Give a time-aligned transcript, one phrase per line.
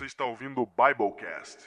[0.00, 1.58] Você está ouvindo o Biblecast.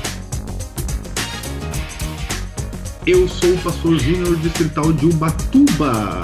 [3.07, 6.23] Eu sou o pastor Júnior, distrital de Ubatuba,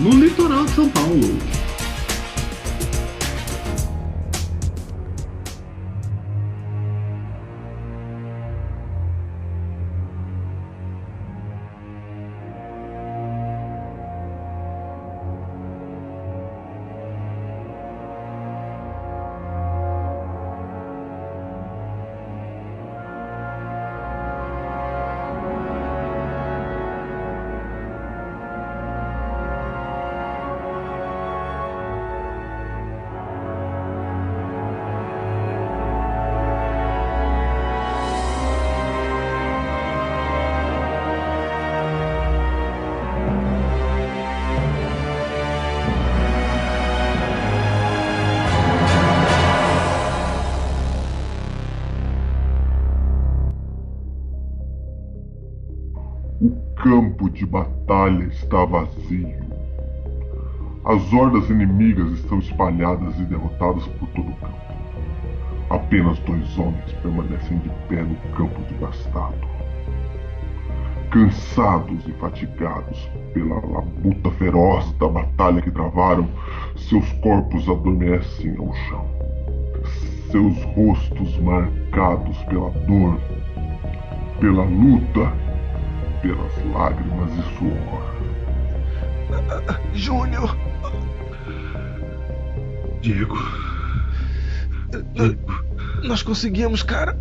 [0.00, 1.53] no litoral de São Paulo.
[60.94, 64.54] As hordas inimigas estão espalhadas e derrotadas por todo o campo.
[65.68, 69.34] Apenas dois homens permanecem de pé no campo devastado.
[71.10, 76.28] Cansados e fatigados pela labuta feroz da batalha que travaram,
[76.76, 79.04] seus corpos adormecem ao chão.
[80.30, 83.18] Seus rostos marcados pela dor,
[84.38, 85.32] pela luta
[86.22, 88.14] pelas lágrimas e suor.
[89.92, 90.56] Júnior,
[93.04, 93.36] Diego,
[95.12, 95.38] Diego,
[96.04, 97.14] nós conseguimos, cara.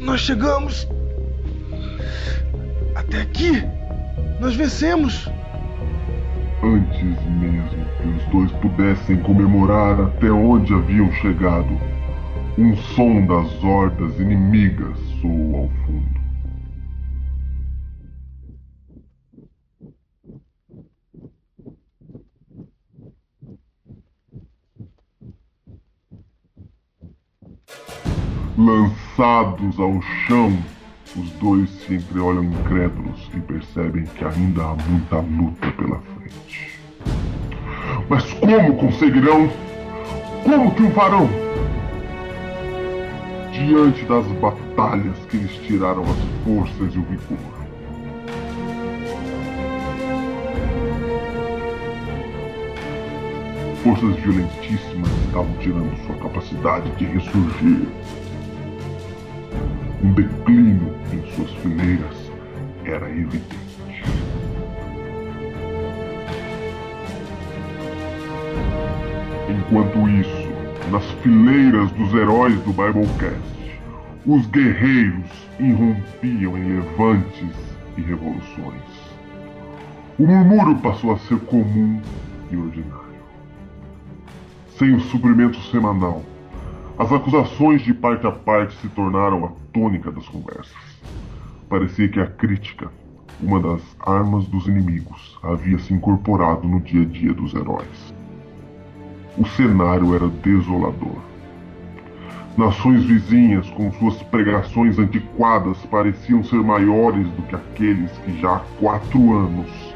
[0.00, 0.88] Nós chegamos.
[2.94, 3.62] Até aqui.
[4.40, 5.28] Nós vencemos.
[6.62, 11.78] Antes mesmo que os dois pudessem comemorar até onde haviam chegado,
[12.56, 16.15] um som das hordas inimigas soou ao fundo.
[28.58, 30.50] Lançados ao chão,
[31.14, 36.80] os dois se entreolham incrédulos e percebem que ainda há muita luta pela frente.
[38.08, 39.50] Mas como conseguirão?
[40.42, 41.28] Como triunfarão?
[43.52, 47.56] Diante das batalhas que lhes tiraram as forças e o vigor.
[53.84, 57.86] Forças violentíssimas estavam tirando sua capacidade de ressurgir.
[60.06, 62.30] Um declínio em suas fileiras
[62.84, 63.58] era evidente.
[69.48, 73.80] Enquanto isso, nas fileiras dos heróis do Biblecast,
[74.24, 75.28] os guerreiros
[75.58, 77.56] irrompiam em levantes
[77.96, 79.16] e revoluções.
[80.20, 82.00] O murmúrio passou a ser comum
[82.52, 83.16] e ordinário.
[84.78, 86.22] Sem o suprimento semanal,
[86.96, 90.74] as acusações de parte a parte se tornaram tônica das conversas.
[91.68, 92.90] Parecia que a crítica,
[93.42, 98.14] uma das armas dos inimigos, havia se incorporado no dia a dia dos heróis.
[99.36, 101.18] O cenário era desolador.
[102.56, 108.60] Nações vizinhas, com suas pregações antiquadas, pareciam ser maiores do que aqueles que já há
[108.80, 109.94] quatro anos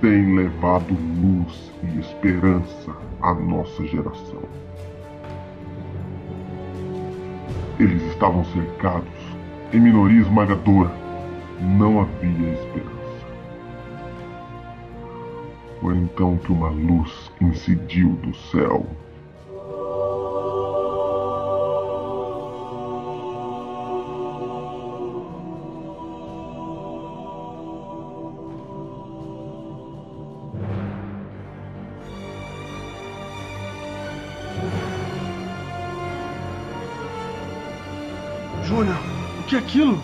[0.00, 4.65] têm levado luz e esperança à nossa geração.
[7.78, 9.36] Eles estavam cercados,
[9.72, 10.90] em minoria esmagadora,
[11.60, 13.26] não havia esperança.
[15.80, 18.86] Foi então que uma luz incidiu do céu.
[39.76, 40.00] Aquilo?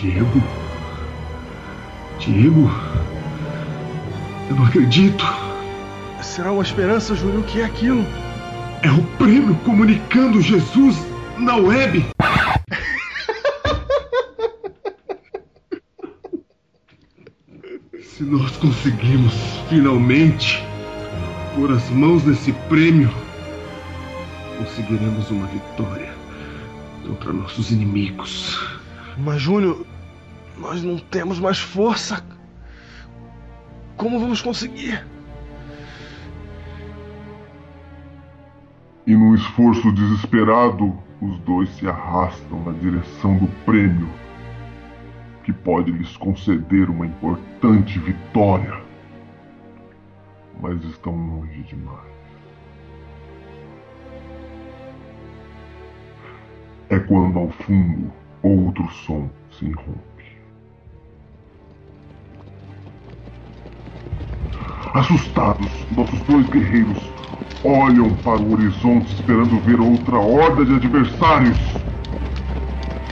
[0.00, 0.42] Diego,
[2.18, 2.70] Diego,
[4.48, 5.24] eu não acredito.
[6.22, 7.40] Será uma esperança, Júnior?
[7.40, 8.02] O que é aquilo?
[8.82, 10.96] É o prêmio comunicando Jesus
[11.36, 12.06] na web.
[18.00, 19.34] Se nós conseguimos
[19.68, 20.64] finalmente
[21.54, 23.12] pôr as mãos nesse prêmio,
[24.58, 26.17] conseguiremos uma vitória
[27.08, 28.78] contra nossos inimigos.
[29.16, 29.84] Mas, Júnior,
[30.58, 32.22] nós não temos mais força.
[33.96, 35.04] Como vamos conseguir?
[39.06, 44.08] E num esforço desesperado, os dois se arrastam na direção do prêmio
[45.42, 48.82] que pode lhes conceder uma importante vitória.
[50.60, 52.17] Mas estão longe demais.
[57.18, 58.12] Quando ao fundo
[58.44, 59.98] outro som se irrompe.
[64.94, 66.98] Assustados, nossos dois guerreiros
[67.64, 71.58] olham para o horizonte esperando ver outra horda de adversários.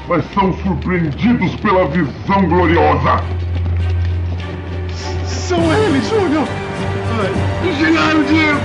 [0.09, 3.25] Mas são surpreendidos pela visão gloriosa.
[5.25, 6.47] São eles, Júnior!
[7.77, 8.61] Chegaram, Diego!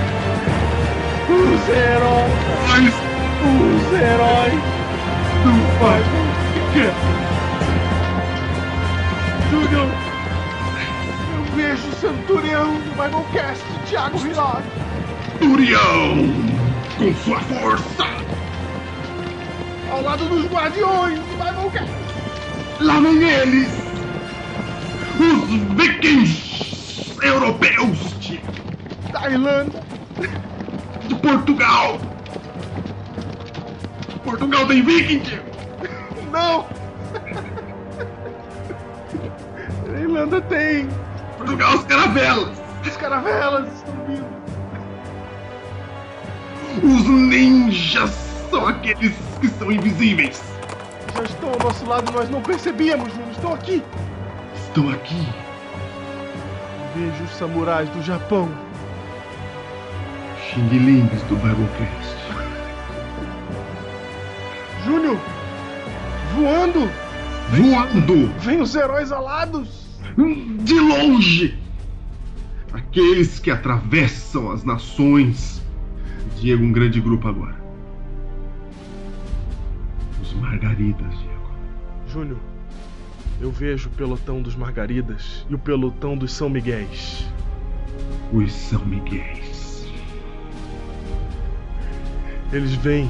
[1.32, 2.94] Os heróis!
[3.44, 4.71] Os heróis!
[5.44, 6.06] Não faz!
[9.50, 9.88] Júnior!
[11.36, 14.64] Eu vejo o centurião do Biblecast, Thiago Rilado!
[15.40, 16.18] Turião!
[16.98, 18.06] Com sua força!
[19.92, 21.92] Ao lado dos guardiões do Biblecast!
[22.80, 23.70] Lá vem eles!
[25.20, 28.40] Os vikings europeus de,
[29.12, 29.84] Da Irlanda!
[31.08, 32.11] de Portugal!
[34.32, 35.40] Portugal tem viking!
[36.32, 36.66] Não!
[39.94, 40.88] A Irlanda tem!
[41.38, 42.62] Portugal, as caravelas!
[42.88, 44.26] As caravelas estão vindo!
[46.82, 48.12] Os ninjas
[48.50, 50.42] são aqueles que são invisíveis!
[51.14, 53.32] Já estão ao nosso lado, nós não percebíamos, Júnior!
[53.32, 53.84] Estão aqui!
[54.56, 55.28] Estão aqui!
[56.96, 58.50] Vejo os samurais do Japão!
[60.54, 62.21] Xing-lings do Biblecast.
[64.92, 65.18] Júnior!
[66.36, 66.92] Voando!
[67.50, 68.28] Voando!
[68.42, 69.88] Vem os heróis alados!
[70.66, 71.58] De longe!
[72.74, 75.62] Aqueles que atravessam as nações.
[76.38, 77.56] Diego, um grande grupo agora.
[80.22, 81.52] Os Margaridas, Diego.
[82.10, 82.40] Júnior,
[83.40, 87.26] eu vejo o pelotão dos Margaridas e o pelotão dos São Miguéis.
[88.34, 89.90] Os São Miguéis.
[92.52, 93.10] Eles vêm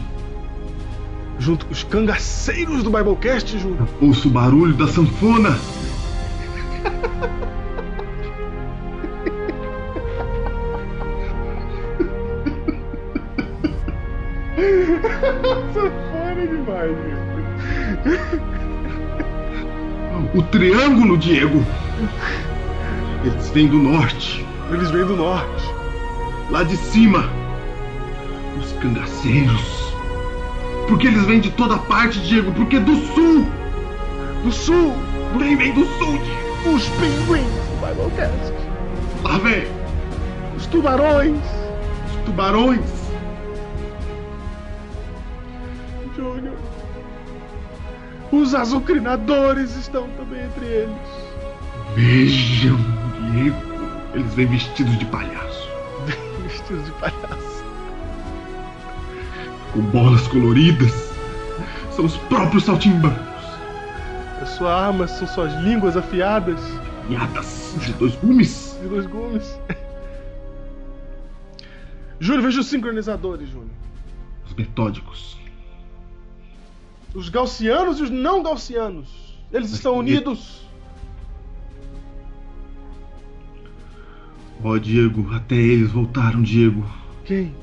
[1.42, 3.88] junto com os cangaceiros do Biblecast, Júnior.
[4.00, 5.58] Ouço o barulho da sanfona.
[15.74, 16.96] Fora demais,
[20.36, 21.66] O triângulo, Diego.
[23.26, 24.46] Eles vêm do norte.
[24.72, 25.66] Eles vêm do norte.
[26.52, 27.30] Lá de cima.
[28.60, 29.81] Os cangaceiros.
[30.92, 32.52] Porque eles vêm de toda parte, Diego.
[32.52, 33.48] Porque do sul.
[34.44, 34.94] Do sul,
[35.38, 36.76] Vem, vem do sul, Diego.
[36.76, 38.54] os pinguins do Biblecast.
[39.24, 39.68] Lá vem.
[40.58, 41.40] Os tubarões.
[42.10, 42.82] Os tubarões.
[46.14, 46.58] Júnior.
[48.30, 50.98] Os azucrinadores estão também entre eles.
[51.96, 52.78] Vejam,
[53.32, 53.58] Diego.
[54.14, 55.70] Eles vêm vestidos de palhaço.
[56.44, 57.51] Vestidos de palhaço.
[59.74, 60.92] Com bolas coloridas.
[61.92, 63.22] São os próprios saltimbancos.
[64.42, 66.60] As suas armas são suas línguas afiadas
[67.08, 68.78] Piadas de dois gumes.
[68.82, 69.60] de dois gumes.
[72.20, 73.70] Júnior, veja os sincronizadores, Júnior.
[74.46, 75.38] Os metódicos.
[77.14, 79.10] Os gaussianos e os não gaussianos.
[79.52, 80.62] Eles estão unidos.
[84.64, 86.86] Ó, Diego, até eles voltaram, Diego.
[87.26, 87.54] Quem?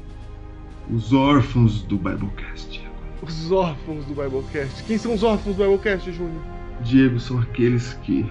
[0.91, 2.71] Os órfãos do Biblecast.
[2.71, 2.89] Diego.
[3.23, 4.85] Os órfãos do Biblecast.
[4.85, 6.41] Quem são os órfãos do Biblecast, Júnior?
[6.81, 8.25] Diego são aqueles que,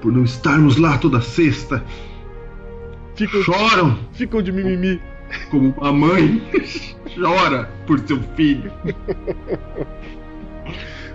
[0.00, 1.84] por não estarmos lá toda sexta,
[3.14, 5.00] Ficam, choram ficam de mimimi.
[5.50, 6.42] como uma mãe
[7.14, 8.72] chora por seu filho.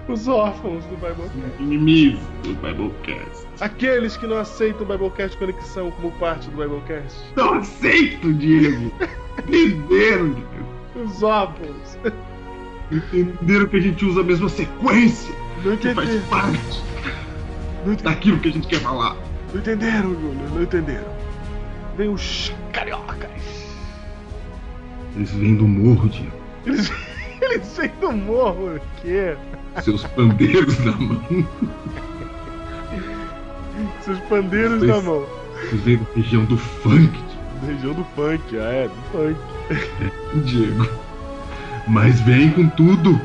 [0.08, 1.34] Os órfãos do Biblecast.
[1.60, 3.48] Inimigos do Biblecast.
[3.60, 7.20] Aqueles que não aceitam o Biblecast Conexão como parte do Biblecast.
[7.36, 8.92] Não aceito, Diego.
[9.48, 10.75] Entenderam, Diego.
[10.96, 11.98] Os órfãos.
[12.92, 15.34] Entenderam que a gente usa a mesma sequência.
[15.64, 16.84] Não Que faz parte
[17.86, 19.16] Não, daquilo que a gente quer falar.
[19.54, 20.50] não entenderam, Júnior.
[20.54, 21.16] Não entenderam.
[21.98, 23.30] Vem os cariocas.
[25.16, 26.32] Eles vêm do morro, Diego.
[26.66, 26.92] Eles,
[27.42, 28.76] eles vêm do morro.
[28.76, 29.36] O quê?
[29.82, 31.22] Seus pandeiros na mão.
[34.02, 35.26] Seus pandeiros Eles- na mão.
[35.70, 37.35] Eles vêm da região do funk, Da
[37.66, 38.58] região do funk.
[38.58, 39.40] Ah, é, do funk.
[40.46, 40.88] Diego.
[41.88, 43.20] Mas vem com tudo.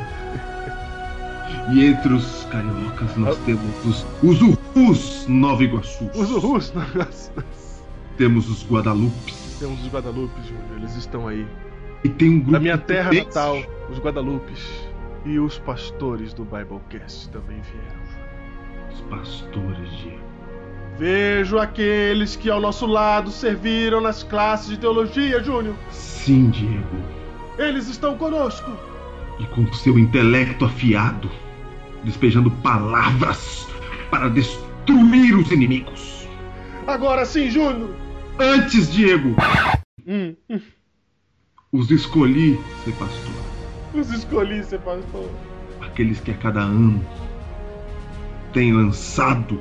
[1.72, 4.40] E entre os cariocas nós temos os, os
[4.74, 6.10] Urus Nova Iguaçu.
[6.14, 6.72] Os urus,
[8.16, 9.56] Temos os Guadalupes.
[9.58, 10.78] temos os Guadalupes, Júnior.
[10.78, 11.46] Eles estão aí.
[12.02, 13.56] E tem um grupo Na minha terra natal,
[13.90, 14.66] os Guadalupes.
[15.24, 18.90] E os pastores do Biblecast também vieram.
[18.92, 20.18] Os pastores de.
[21.00, 25.74] Vejo aqueles que ao nosso lado serviram nas classes de teologia, Júnior.
[25.90, 27.02] Sim, Diego.
[27.56, 28.70] Eles estão conosco.
[29.38, 31.30] E com seu intelecto afiado,
[32.04, 33.66] despejando palavras
[34.10, 36.28] para destruir os inimigos.
[36.86, 37.94] Agora sim, Júnior.
[38.38, 39.34] Antes, Diego,
[40.06, 40.60] Hum, hum,
[41.72, 43.32] os escolhi ser pastor.
[43.94, 45.30] os escolhi ser pastor.
[45.80, 47.02] Aqueles que a cada ano
[48.52, 49.58] têm lançado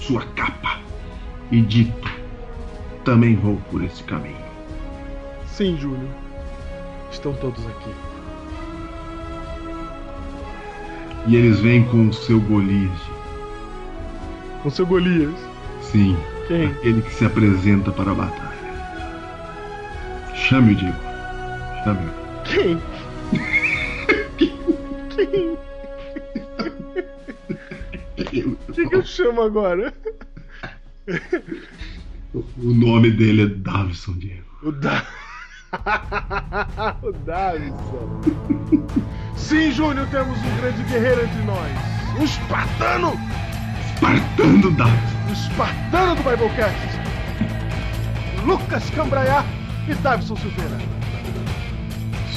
[0.00, 0.78] sua capa
[1.50, 2.10] e dito:
[3.04, 4.36] também vou por esse caminho.
[5.46, 6.08] Sim, Júnior.
[7.10, 7.90] Estão todos aqui.
[11.26, 12.98] E eles vêm com o seu Golias.
[14.62, 15.34] Com seu Golias.
[15.82, 16.16] Sim,
[16.46, 16.66] Quem?
[16.66, 18.50] aquele que se apresenta para a batalha.
[20.34, 20.96] Chame o Diego.
[21.84, 22.20] Chame-o.
[22.44, 22.80] Quem?
[25.10, 25.58] Quem?
[28.38, 29.92] O que, que eu chamo agora?
[32.32, 34.44] O nome dele é Davison, Diego.
[34.62, 35.04] O da...
[37.02, 38.20] o Davison.
[39.36, 41.72] Sim, Júnior, temos um grande guerreiro entre nós.
[42.20, 43.12] Um espartano!
[43.94, 45.28] Espartano Davison.
[45.28, 47.00] O espartano do Biblecast.
[48.44, 49.44] Lucas Cambraiá
[49.88, 50.78] e Davison Silveira.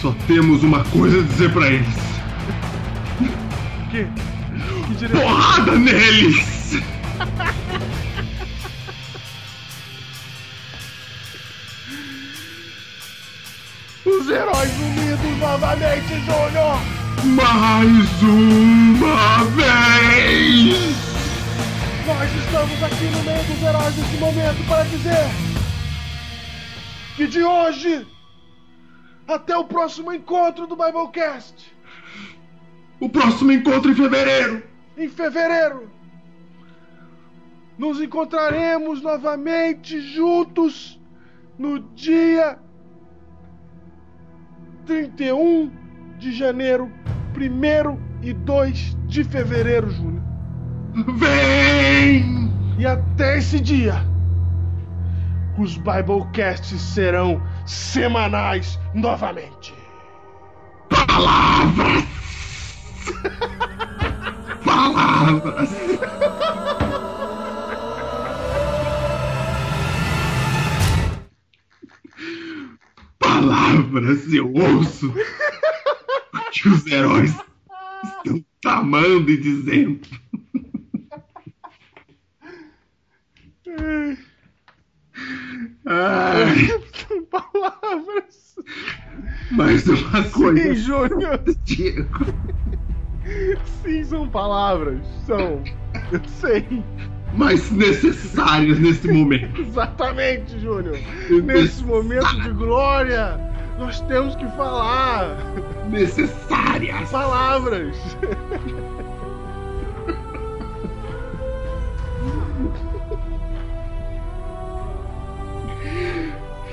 [0.01, 1.95] Só temos uma coisa a dizer pra eles.
[3.91, 4.32] Que direção?
[5.11, 6.73] Porrada neles!
[14.05, 16.79] Os heróis unidos novamente, Júnior!
[17.23, 20.95] Mais uma vez!
[22.05, 25.31] Nós estamos aqui no meio dos heróis nesse momento para dizer
[27.15, 28.05] que de hoje
[29.27, 31.72] até o próximo encontro do Biblecast,
[33.03, 34.63] O próximo encontro em fevereiro!
[34.97, 35.89] em fevereiro,
[37.77, 40.97] nos encontraremos novamente juntos
[41.59, 42.57] no dia
[44.85, 45.69] 31
[46.17, 46.89] de janeiro,
[47.35, 50.23] 1 e 2 de fevereiro, Júnior.
[51.17, 52.53] Vem!
[52.79, 53.95] E até esse dia,
[55.57, 59.73] os Biblecasts serão semanais novamente.
[60.89, 62.12] Palavras!
[64.65, 65.69] Palavras!
[73.19, 75.13] Palavras eu ouço
[76.51, 77.35] que os heróis
[78.03, 80.01] estão tramando e dizendo.
[85.85, 86.67] Ai,
[87.07, 88.55] São palavras.
[89.51, 91.43] mais uma Sim, coisa, Júnior.
[91.63, 92.25] Diego.
[93.83, 94.99] Sim, são palavras.
[95.25, 95.61] São.
[96.11, 96.65] Eu sei.
[97.35, 99.61] mais necessárias nesse momento.
[99.61, 100.97] Exatamente, Júnior.
[101.43, 103.39] Nesse momento de glória,
[103.79, 105.37] nós temos que falar
[105.89, 107.09] Necessárias.
[107.09, 107.95] palavras.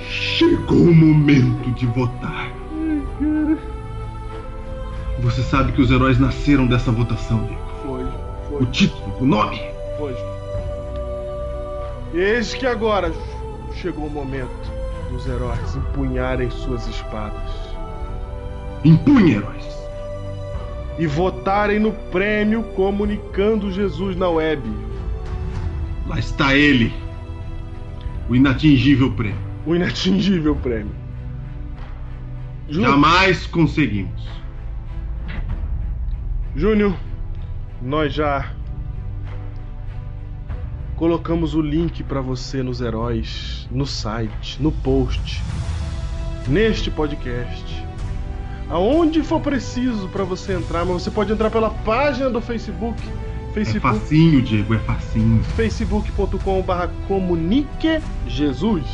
[0.08, 2.50] Chegou o momento de votar.
[5.22, 7.60] Você sabe que os heróis nasceram dessa votação, Diego.
[7.84, 9.60] Foi, O foi, título, o nome.
[9.98, 10.14] foi.
[12.14, 13.12] Eis que agora
[13.74, 14.50] chegou o momento
[15.10, 17.50] dos heróis empunharem suas espadas
[18.84, 19.68] Impunha, heróis.
[20.98, 24.62] e votarem no prêmio comunicando Jesus na web.
[26.06, 26.92] Lá está ele.
[28.28, 29.38] O inatingível prêmio.
[29.66, 30.94] O inatingível prêmio.
[32.68, 34.28] Jamais conseguimos.
[36.60, 36.94] Júnior,
[37.80, 38.52] nós já
[40.94, 45.42] colocamos o link para você nos heróis, no site, no post,
[46.46, 47.86] neste podcast.
[48.68, 53.52] Aonde for preciso para você entrar, mas você pode entrar pela página do Facebook, É
[53.54, 55.42] Facebook facinho, Diego, é facinho.
[55.56, 58.84] facebook.com.br comunique Jesus.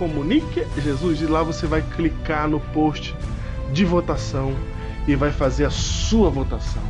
[0.00, 3.14] Comunique Jesus e lá você vai clicar no post
[3.72, 4.52] de votação
[5.06, 6.82] e vai fazer a sua votação.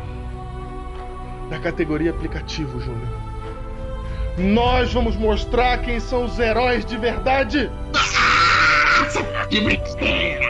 [1.49, 3.09] Na categoria aplicativo, Júnior.
[4.37, 7.69] Nós vamos mostrar quem são os heróis de verdade.
[9.49, 10.45] De brincadeira!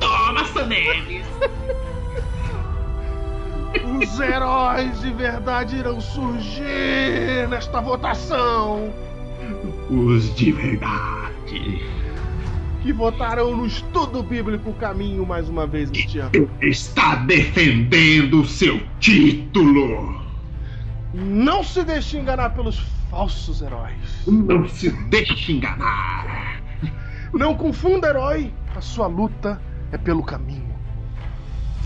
[0.00, 1.24] Toma, Saneves!
[4.02, 8.92] Os heróis de verdade irão surgir nesta votação.
[9.88, 11.82] Os de verdade.
[12.82, 16.50] Que votarão no estudo bíblico caminho mais uma vez este ano.
[16.60, 20.20] Está defendendo o seu título.
[21.14, 22.78] Não se deixe enganar pelos
[23.10, 24.24] falsos heróis.
[24.26, 26.60] Não se deixe enganar.
[27.32, 28.52] Não confunda herói.
[28.76, 29.60] A sua luta
[29.92, 30.74] é pelo caminho.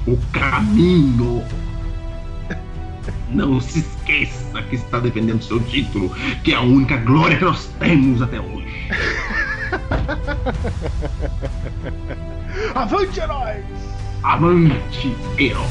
[0.07, 1.45] O caminho.
[3.31, 6.11] Não se esqueça que está defendendo seu título,
[6.43, 8.67] que é a única glória que nós temos até hoje.
[12.75, 13.65] Avante, heróis!
[14.23, 15.67] Amante herói.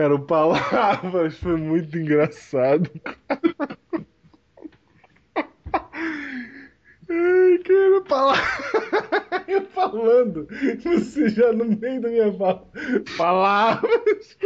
[0.00, 2.90] Cara, o Palavras foi muito engraçado.
[7.10, 9.44] Ai, cara, Palavras.
[9.46, 10.48] Eu falando,
[10.82, 12.66] você já no meio da minha fala.
[13.18, 14.38] Palavras.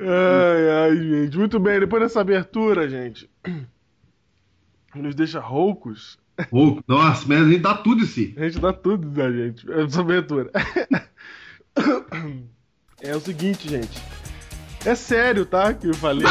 [0.00, 1.38] Ai, ai, gente.
[1.38, 3.30] Muito bem, depois dessa abertura, gente.
[4.92, 6.20] Nos deixa roucos.
[6.86, 8.34] Nossa, mas a gente dá tudo em si.
[8.36, 9.70] A gente dá tudo da gente.
[9.70, 10.50] Essa abertura.
[13.00, 14.00] É o seguinte, gente.
[14.84, 15.72] É sério, tá?
[15.74, 16.26] Que eu falei.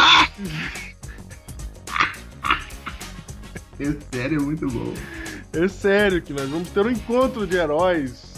[3.80, 4.94] Esse sério é muito bom.
[5.54, 8.32] É sério que nós vamos ter um encontro de heróis.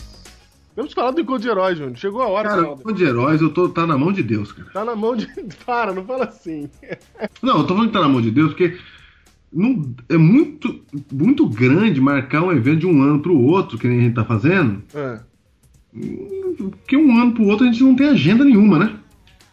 [0.75, 1.97] Temos que falar do encontro de heróis, Júnior.
[1.97, 2.49] Chegou a hora.
[2.49, 4.69] Cara, o de heróis, eu tô, tá na mão de Deus, cara.
[4.71, 5.27] Tá na mão de.
[5.65, 6.69] Para, não fala assim.
[7.41, 8.79] Não, eu tô falando que tá na mão de Deus porque
[9.53, 13.99] não, é muito, muito grande marcar um evento de um ano pro outro, que nem
[13.99, 14.83] a gente tá fazendo.
[14.95, 15.19] Ah.
[16.57, 18.99] Porque um ano pro outro a gente não tem agenda nenhuma, né?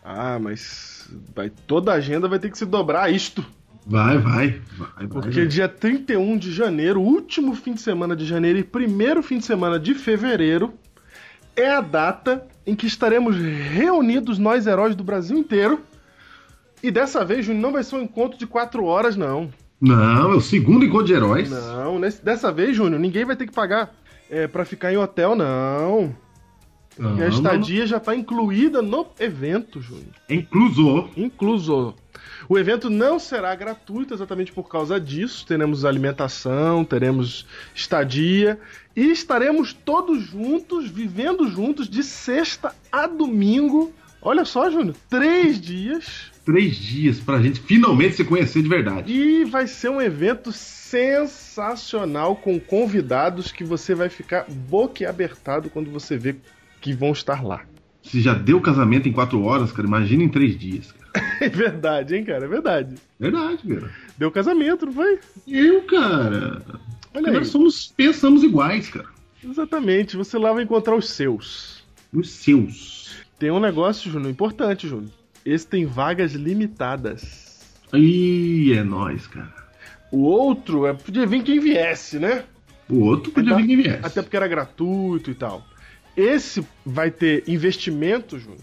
[0.03, 3.45] Ah, mas vai, toda a agenda vai ter que se dobrar a isto.
[3.87, 5.09] Vai, vai, vai, vai.
[5.09, 9.45] Porque dia 31 de janeiro, último fim de semana de janeiro e primeiro fim de
[9.45, 10.75] semana de fevereiro,
[11.57, 15.81] é a data em que estaremos reunidos nós heróis do Brasil inteiro.
[16.83, 19.51] E dessa vez, Júnior, não vai ser um encontro de quatro horas, não.
[19.81, 21.51] Não, é o segundo encontro de heróis.
[21.51, 23.95] Não, nesse- dessa vez, Júnior, ninguém vai ter que pagar
[24.29, 26.15] é, para ficar em hotel, não.
[26.99, 30.13] Não, E a estadia já está incluída no evento, Júnior.
[30.29, 31.09] É incluso.
[31.17, 31.95] Incluso.
[32.49, 35.47] O evento não será gratuito exatamente por causa disso.
[35.47, 38.59] Teremos alimentação, teremos estadia
[38.95, 43.93] e estaremos todos juntos, vivendo juntos de sexta a domingo.
[44.21, 49.13] Olha só, Júnior, três dias Três dias pra gente finalmente se conhecer de verdade.
[49.13, 56.17] e vai ser um evento sensacional com convidados que você vai ficar boquiabertado quando você
[56.17, 56.35] vê
[56.81, 57.63] que vão estar lá.
[58.03, 60.91] Se já deu casamento em quatro horas, cara, imagina em três dias.
[60.93, 61.01] Cara.
[61.41, 62.45] É verdade, hein, cara?
[62.45, 62.95] É verdade.
[63.19, 63.91] Verdade, cara.
[64.19, 65.19] Deu casamento, não foi?
[65.49, 66.63] Eu, cara.
[67.15, 67.45] Olha Agora aí.
[67.45, 69.07] somos, pensamos iguais, cara.
[69.43, 70.17] Exatamente.
[70.17, 71.83] Você lá vai encontrar os seus.
[72.13, 73.11] Os seus.
[73.39, 75.11] Tem um negócio, Júnior, importante, Júnior.
[75.45, 77.61] Esse tem vagas limitadas.
[77.93, 79.55] Ih, é nóis, cara.
[80.13, 82.45] O outro é podia vir quem viesse, né?
[82.89, 84.01] O outro podia vir quem viesse.
[84.03, 85.65] Até porque era gratuito e tal.
[86.17, 88.61] Esse vai ter investimento, Júnior.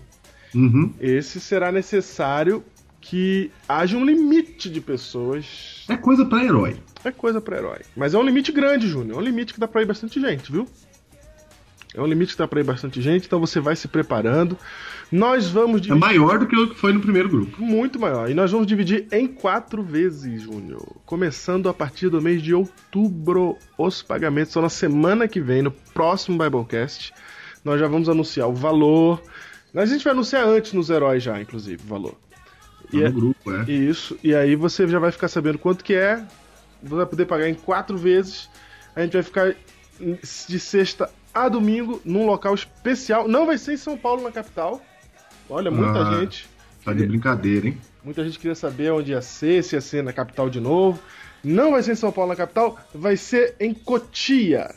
[0.54, 0.94] Uhum.
[1.00, 2.64] Esse será necessário
[3.00, 5.86] que haja um limite de pessoas.
[5.88, 6.76] É coisa pra herói.
[7.06, 7.80] É coisa pra herói.
[7.96, 9.18] Mas é um limite grande, Júnior.
[9.18, 10.68] É um limite que dá pra ir bastante gente, viu?
[11.98, 14.56] É um limite que dá pra ir bastante gente, então você vai se preparando.
[15.12, 16.00] Nós vamos É dividir.
[16.00, 17.62] maior do que o que foi no primeiro grupo.
[17.62, 18.30] Muito maior.
[18.30, 20.86] E nós vamos dividir em quatro vezes, Júnior.
[21.06, 23.58] Começando a partir do mês de outubro.
[23.78, 27.14] Os pagamentos são na semana que vem, no próximo Biblecast.
[27.66, 29.22] Nós já vamos anunciar o valor.
[29.76, 32.14] A gente vai anunciar antes nos heróis já, inclusive, o valor.
[32.14, 33.70] Tá E é- no grupo, é.
[33.72, 34.18] Isso.
[34.24, 36.24] E aí você já vai ficar sabendo quanto que é.
[36.84, 38.50] Você vai poder pagar em quatro vezes.
[38.96, 39.56] A gente vai ficar
[40.48, 41.10] de sexta
[41.46, 43.28] a domingo num local especial.
[43.28, 44.82] Não vai ser em São Paulo, na capital.
[45.50, 46.20] Olha, muita Ah.
[46.20, 46.48] gente.
[46.84, 47.78] Tá de brincadeira, hein?
[48.04, 51.00] Muita gente queria saber onde ia ser, se ia ser na capital de novo.
[51.44, 54.74] Não vai ser em São Paulo, na capital, vai ser em Cotia.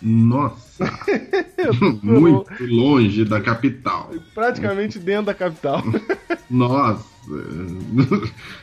[0.00, 0.84] Nossa,
[2.02, 4.10] muito longe da capital.
[4.34, 5.82] Praticamente dentro da capital.
[6.50, 7.04] Nossa.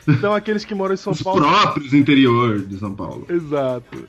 [0.08, 1.40] Então, aqueles que moram em São Os Paulo.
[1.42, 3.26] próprios interior de São Paulo.
[3.28, 4.08] Exato.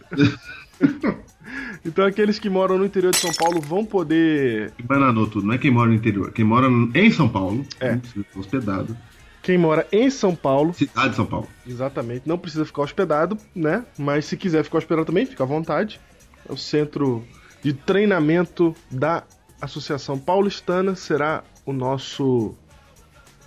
[1.86, 4.72] Então, aqueles que moram no interior de São Paulo vão poder.
[4.84, 6.32] Bananou tudo, não é quem mora no interior.
[6.32, 7.92] Quem mora em São Paulo, É.
[7.94, 8.98] não precisa estar hospedado.
[9.42, 11.48] Quem mora em São Paulo, Cidade de São Paulo.
[11.68, 13.84] exatamente, não precisa ficar hospedado, né?
[13.98, 16.00] Mas se quiser ficar hospedado também, fica à vontade.
[16.48, 17.24] É o centro
[17.62, 19.24] de treinamento da
[19.62, 22.56] Associação Paulistana será o nosso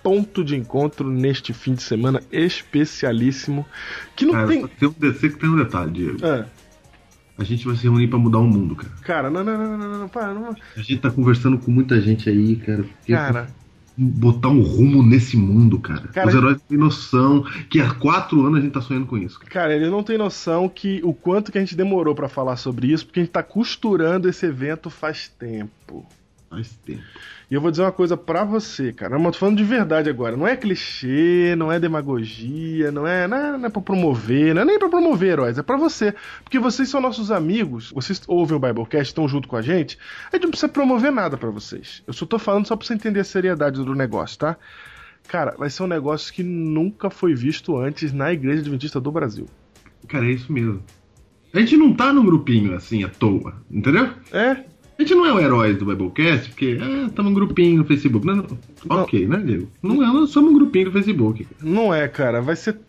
[0.03, 3.65] ponto de encontro neste fim de semana especialíssimo.
[4.15, 4.67] Que não Cara, tem.
[4.67, 6.17] tem um DC que tem um detalhe, Diego.
[6.23, 6.45] Ah,
[7.37, 8.91] A gente vai se reunir pra mudar o mundo, cara.
[9.01, 10.55] cara, não, não, não, não, não, não, para, não.
[10.75, 12.83] A gente tá conversando com muita gente aí, cara.
[13.07, 13.47] Cara,
[13.99, 16.07] Botar um rumo nesse mundo, cara.
[16.09, 19.39] Cara, Os heróis têm noção que há quatro anos a gente tá sonhando com isso.
[19.39, 19.51] Cara.
[19.51, 22.91] Cara, ele não tem noção que o quanto que a gente demorou pra falar sobre
[22.91, 26.05] isso, porque a gente tá costurando esse evento faz tempo.
[26.49, 27.03] Faz tempo.
[27.49, 29.17] E eu vou dizer uma coisa pra você, cara.
[29.17, 30.37] Eu tô falando de verdade agora.
[30.37, 34.61] Não é clichê, não é demagogia, não é, não é, não é pra promover, não
[34.61, 36.13] é nem pra promover heróis, é pra você.
[36.43, 39.97] Porque vocês são nossos amigos, vocês ouvem o Biblecast, estão junto com a gente.
[40.31, 42.01] A gente não precisa promover nada pra vocês.
[42.07, 44.57] Eu só tô falando só pra você entender a seriedade do negócio, tá?
[45.27, 49.45] Cara, vai ser um negócio que nunca foi visto antes na Igreja Adventista do Brasil.
[50.07, 50.81] Cara, é isso mesmo.
[51.53, 54.13] A gente não tá num grupinho assim à toa, entendeu?
[54.31, 54.63] É,
[54.97, 58.25] A gente não é o herói do Biblecast, porque ah, estamos num grupinho no Facebook.
[58.25, 58.57] Não, não.
[58.89, 59.69] Ok, né, Diego?
[59.81, 61.47] Não é, nós somos um grupinho do Facebook.
[61.61, 62.41] Não é, cara.
[62.41, 62.79] Vai ser.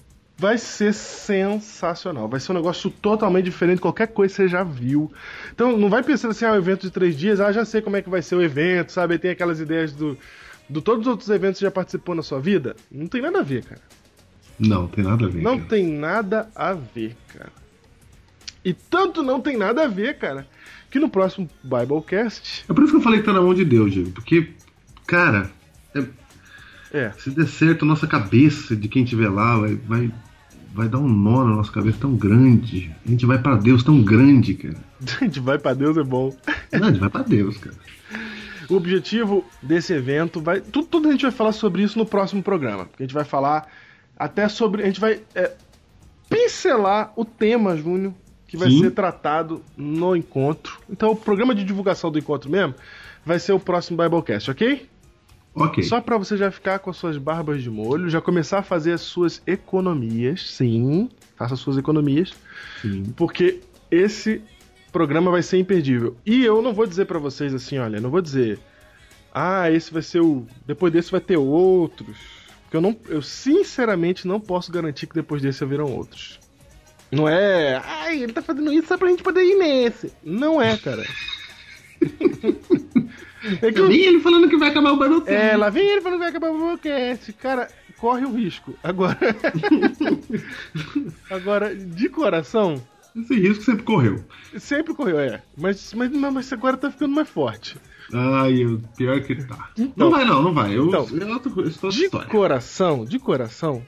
[0.40, 2.28] Vai ser sensacional.
[2.28, 5.12] Vai ser um negócio totalmente diferente de qualquer coisa que você já viu.
[5.52, 7.96] Então não vai pensando assim, ah, um evento de três dias, ah, já sei como
[7.96, 9.18] é que vai ser o evento, sabe?
[9.18, 10.16] Tem aquelas ideias do.
[10.70, 12.76] Do todos os outros eventos que você já participou na sua vida.
[12.90, 13.80] Não tem nada a ver, cara.
[14.58, 15.42] Não, tem nada a ver.
[15.42, 15.68] Não cara.
[15.68, 17.52] tem nada a ver, cara.
[18.64, 20.46] E tanto não tem nada a ver, cara,
[20.90, 22.64] que no próximo Biblecast.
[22.68, 24.10] É por isso que eu falei que tá na mão de Deus, Diego.
[24.12, 24.50] Porque,
[25.06, 25.50] cara,
[25.94, 26.04] é-
[26.92, 27.10] É.
[27.18, 30.12] se der certo, nossa cabeça de quem estiver lá vai, vai,
[30.74, 32.94] vai dar um nó na nossa cabeça tão grande.
[33.06, 34.76] A gente vai pra Deus tão grande, cara.
[35.20, 36.34] A gente vai pra Deus, é bom.
[36.72, 37.76] Não, a gente vai pra Deus, cara.
[38.68, 40.60] O objetivo desse evento vai.
[40.60, 42.84] Tudo, tudo a gente vai falar sobre isso no próximo programa.
[42.84, 43.66] Porque a gente vai falar
[44.16, 44.82] até sobre.
[44.82, 45.52] A gente vai é,
[46.28, 48.12] pincelar o tema, Júnior,
[48.48, 48.80] que vai Sim.
[48.80, 50.80] ser tratado no encontro.
[50.90, 52.74] Então, o programa de divulgação do encontro mesmo
[53.24, 54.88] vai ser o próximo Biblecast, ok?
[55.54, 55.84] Ok.
[55.84, 58.92] Só pra você já ficar com as suas barbas de molho, já começar a fazer
[58.92, 60.50] as suas economias.
[60.50, 62.32] Sim, faça as suas economias.
[62.80, 63.12] Sim.
[63.16, 64.40] Porque esse
[64.90, 66.16] programa vai ser imperdível.
[66.24, 68.58] E eu não vou dizer pra vocês assim, olha, não vou dizer,
[69.34, 72.16] ah, esse vai ser o, depois desse vai ter outros.
[72.62, 76.38] Porque eu não, eu sinceramente não posso garantir que depois desse haverão outros.
[77.10, 80.12] Não é, ai, ele tá fazendo isso só pra gente poder ir nesse.
[80.22, 81.04] Não é, cara.
[83.62, 85.30] é que eu- Nem ele falando que vai acabar o Biblecast.
[85.32, 87.32] é, lá vem ele falando que vai acabar o podcast.
[87.34, 88.74] Cara, corre o risco.
[88.82, 89.18] Agora.
[91.30, 92.82] Agora, de coração,
[93.16, 94.24] Esse risco sempre correu.
[94.58, 95.42] sempre correu, é.
[95.56, 97.76] Mas, mas, mas agora tá ficando mais forte.
[98.12, 99.70] Ai, o pior que tá.
[99.76, 100.08] Então.
[100.08, 100.76] não vai, não, não vai.
[100.76, 101.06] Eu, Então.
[101.12, 101.50] eu, é outra
[101.90, 102.28] De história.
[102.28, 103.84] coração, de coração,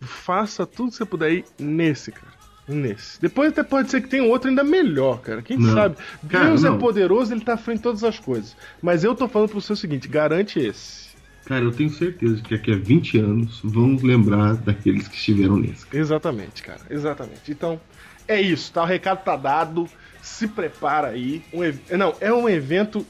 [0.00, 2.38] faça tudo que você puder ir nesse, cara.
[2.66, 3.18] Nesse.
[3.20, 5.40] Depois até pode ser que tenha outro ainda melhor, cara.
[5.40, 5.72] Quem Não.
[5.74, 5.96] sabe?
[6.28, 6.78] Cara, Deus é não.
[6.78, 8.54] poderoso, ele tá à frente de todas as coisas.
[8.82, 11.08] Mas eu tô falando pro você o seguinte: garante esse.
[11.46, 15.86] Cara, eu tenho certeza que daqui a 20 anos vamos lembrar daqueles que estiveram nesse.
[15.90, 16.82] Exatamente, cara.
[16.90, 17.50] Exatamente.
[17.50, 17.80] Então,
[18.26, 18.82] é isso, tá?
[18.82, 19.88] O recado tá dado.
[20.20, 21.42] Se prepara aí.
[21.54, 21.78] Um ev...
[21.96, 23.06] Não, é um evento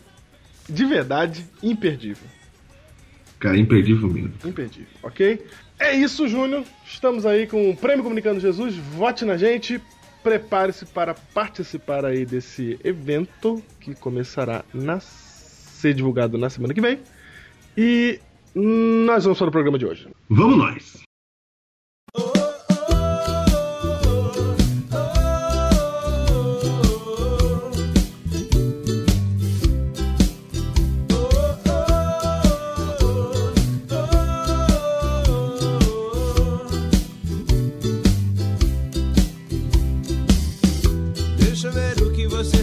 [0.68, 2.28] de verdade imperdível.
[3.38, 4.32] Cara, imperdível mesmo.
[4.44, 5.44] Imperdível, ok?
[5.78, 6.64] É isso, Júnior.
[6.84, 8.74] Estamos aí com o Prêmio Comunicando Jesus.
[8.74, 9.80] Vote na gente.
[10.22, 16.98] Prepare-se para participar aí desse evento que começará a ser divulgado na semana que vem.
[17.76, 18.18] E
[18.54, 20.08] nós vamos para o programa de hoje.
[20.28, 21.07] Vamos nós!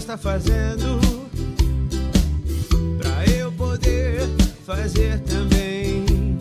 [0.05, 0.99] Está fazendo
[2.99, 4.21] Pra eu poder
[4.63, 6.37] fazer também.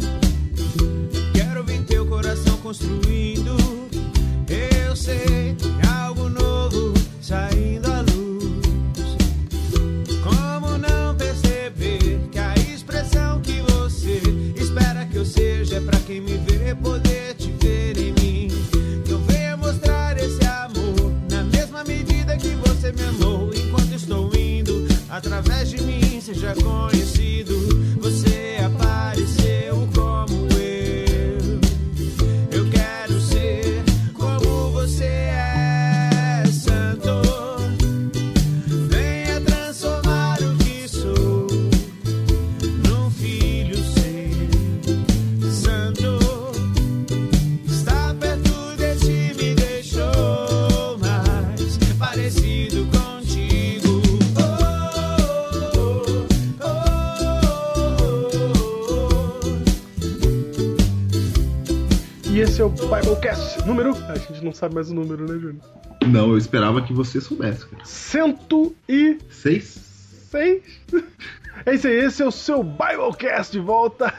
[1.32, 3.56] Quero ver teu coração construindo
[26.34, 27.03] seja conhecido
[62.64, 63.94] é o Biblecast número.
[64.08, 65.62] A gente não sabe mais o número, né, Júnior?
[66.06, 67.84] Não, eu esperava que você soubesse, cara.
[67.84, 69.22] 106.
[70.30, 70.80] Seis?
[71.66, 74.12] É isso aí, esse é o seu Biblecast de volta.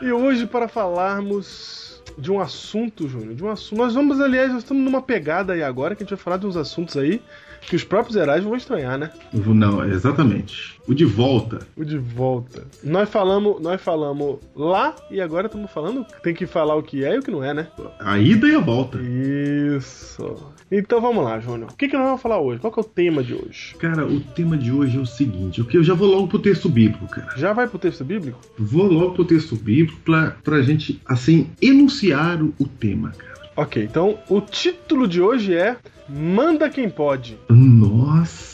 [0.00, 3.78] E hoje, para falarmos de um assunto, Júnior, de um assunto.
[3.78, 6.46] Nós vamos, aliás, nós estamos numa pegada aí agora que a gente vai falar de
[6.46, 7.20] uns assuntos aí
[7.60, 9.10] que os próprios heróis vão estranhar, né?
[9.32, 10.76] Não, exatamente.
[10.86, 11.66] O de volta.
[11.76, 12.66] O de volta.
[12.82, 16.06] Nós falamos, nós falamos lá e agora estamos falando.
[16.22, 17.68] Tem que falar o que é e o que não é, né?
[17.98, 18.98] A ida e a volta.
[19.00, 20.54] Isso.
[20.70, 21.70] Então vamos lá, Júnior.
[21.70, 22.60] O que, que nós vamos falar hoje?
[22.60, 23.74] Qual que é o tema de hoje?
[23.78, 27.06] Cara, o tema de hoje é o seguinte, eu já vou logo pro texto bíblico,
[27.08, 27.36] cara.
[27.36, 28.38] Já vai pro texto bíblico?
[28.58, 33.35] Vou logo pro texto bíblico pra, pra gente, assim, enunciar o, o tema, cara.
[33.56, 37.38] Ok, então o título de hoje é Manda Quem Pode.
[37.48, 38.46] Nossa!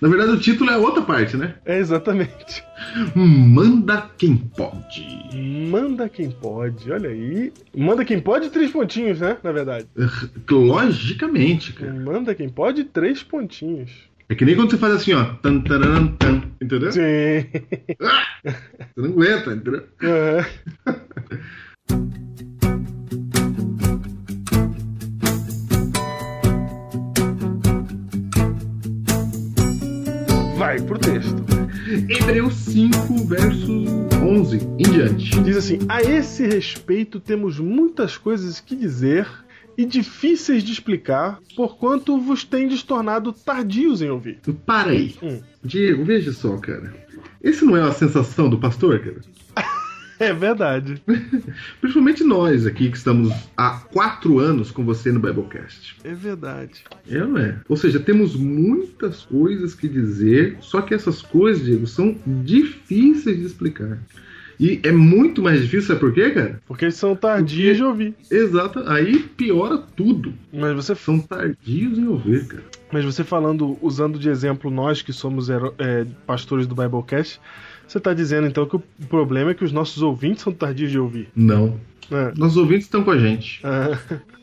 [0.00, 1.56] Na verdade, o título é outra parte, né?
[1.64, 2.62] É exatamente.
[3.16, 5.04] Manda quem pode.
[5.68, 7.52] Manda Quem Pode, olha aí.
[7.76, 9.36] Manda Quem Pode, três pontinhos, né?
[9.42, 9.86] Na verdade.
[10.48, 11.92] Logicamente, cara.
[11.92, 13.90] Manda Quem Pode, três pontinhos.
[14.28, 15.24] É que nem quando você faz assim, ó.
[15.42, 16.92] Tan, tan, entendeu?
[16.92, 17.00] Sim.
[18.44, 19.84] Você não aguenta, entendeu?
[20.02, 20.46] Aham.
[30.68, 31.42] Vai pro texto.
[32.10, 33.72] Hebreus 5, verso
[34.22, 35.40] 11 em diante.
[35.40, 39.26] Diz assim: A esse respeito temos muitas coisas que dizer
[39.78, 44.40] e difíceis de explicar, porquanto vos tendes tornado tardios em ouvir.
[44.66, 45.16] Para aí.
[45.22, 45.40] Hum.
[45.64, 46.94] Diego, veja só, cara.
[47.42, 49.20] Esse não é a sensação do pastor, cara?
[50.28, 51.00] É verdade.
[51.80, 55.96] Principalmente nós aqui que estamos há quatro anos com você no Biblecast.
[56.02, 56.82] É verdade.
[57.08, 57.56] É, não é?
[57.68, 63.46] Ou seja, temos muitas coisas que dizer, só que essas coisas, Diego, são difíceis de
[63.46, 63.98] explicar.
[64.60, 66.60] E é muito mais difícil, sabe por quê, cara?
[66.66, 68.14] Porque eles são tardios de ouvir.
[68.28, 70.34] Exato, aí piora tudo.
[70.52, 72.64] Mas você, São tardios em ouvir, cara.
[72.90, 77.40] mas você falando, usando de exemplo nós que somos é, pastores do Biblecast,
[77.88, 80.98] você tá dizendo então que o problema é que os nossos ouvintes são tardios de
[80.98, 81.28] ouvir.
[81.34, 81.78] Não.
[82.10, 82.32] É.
[82.36, 83.60] Nossos ouvintes estão com a gente.
[83.64, 83.98] Ah,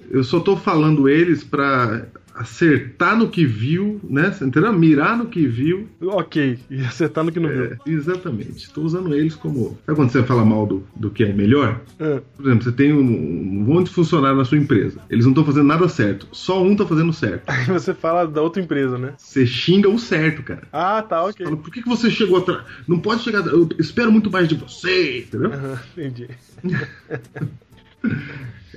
[0.10, 4.36] Eu só tô falando eles pra acertar no que viu, né?
[4.42, 4.74] Entendeu?
[4.74, 5.88] Mirar no que viu.
[6.02, 7.64] ok, e acertar no que não viu.
[7.66, 8.66] É, exatamente.
[8.66, 9.78] Estou usando eles como.
[9.86, 11.82] Sabe quando você fala mal do, do que é melhor?
[12.00, 15.00] Ah, Por exemplo, você tem um, um monte de funcionário na sua empresa.
[15.10, 16.28] Eles não estão fazendo nada certo.
[16.32, 17.44] Só um tá fazendo certo.
[17.50, 19.14] Aí você fala da outra empresa, né?
[19.18, 20.68] Você xinga o certo, cara.
[20.74, 21.46] Ah, tá, ok.
[21.46, 22.64] Fala, por que, que você chegou atrás?
[22.88, 23.46] Não pode chegar.
[23.48, 25.52] Eu espero muito mais de você, entendeu?
[25.96, 26.28] Entendi.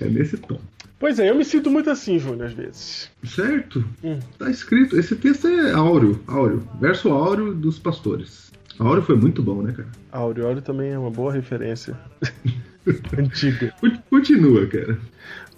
[0.01, 0.59] É nesse tom.
[0.99, 3.11] Pois é, eu me sinto muito assim, Júnior, às vezes.
[3.25, 3.85] Certo?
[4.03, 4.19] Hum.
[4.39, 4.99] Tá escrito.
[4.99, 6.69] Esse texto é áureo, áureo.
[6.81, 8.51] Verso áureo dos pastores.
[8.79, 9.89] Áureo foi muito bom, né, cara?
[10.11, 11.97] Aureole também é uma boa referência.
[13.17, 13.73] Antiga.
[13.81, 14.99] Con- Continua, cara.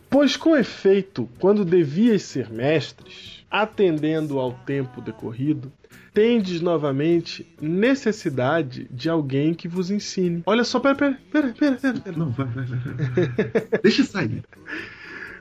[0.08, 5.70] Pois com efeito, quando devias ser mestres, atendendo ao tempo decorrido,
[6.12, 10.42] tendes novamente necessidade de alguém que vos ensine.
[10.44, 12.16] Olha só, pera, pera, pera, pera, pera, pera.
[12.16, 12.78] Não, vai, vai, vai.
[12.78, 13.80] vai.
[13.82, 14.42] Deixa sair.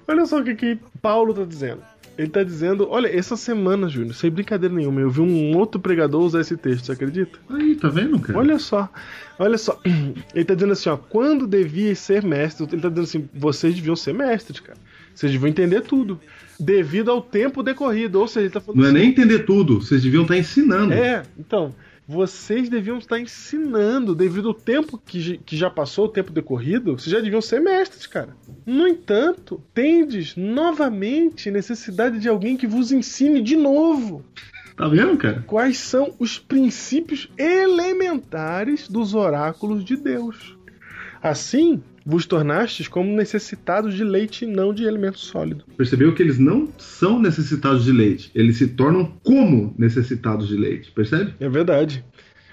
[0.09, 1.81] Olha só o que, que Paulo tá dizendo.
[2.17, 6.21] Ele tá dizendo, olha, essa semana, Júnior, sem brincadeira nenhuma, eu vi um outro pregador
[6.21, 7.37] usar esse texto, você acredita?
[7.47, 8.37] Aí, tá vendo, cara?
[8.37, 8.89] Olha só,
[9.37, 9.79] olha só.
[10.33, 13.95] Ele tá dizendo assim, ó, quando devias ser mestres, ele tá dizendo assim, vocês deviam
[13.95, 14.77] ser mestres, cara.
[15.13, 16.19] Vocês deviam entender tudo.
[16.59, 18.19] Devido ao tempo decorrido.
[18.19, 20.91] Ou seja, ele tá falando Não é assim, nem entender tudo, vocês deviam estar ensinando.
[20.91, 21.73] É, então,
[22.11, 27.11] vocês deviam estar ensinando, devido ao tempo que, que já passou, o tempo decorrido, vocês
[27.11, 28.35] já deviam ser mestres, cara.
[28.65, 34.25] No entanto, tendes novamente necessidade de alguém que vos ensine de novo
[34.75, 35.43] Tá vendo, cara?
[35.45, 40.57] quais são os princípios elementares dos oráculos de Deus.
[41.21, 45.63] Assim, vos tornastes como necessitados de leite e não de alimento sólido.
[45.77, 50.91] Percebeu que eles não são necessitados de leite, eles se tornam como necessitados de leite,
[50.91, 51.35] percebe?
[51.39, 52.03] É verdade.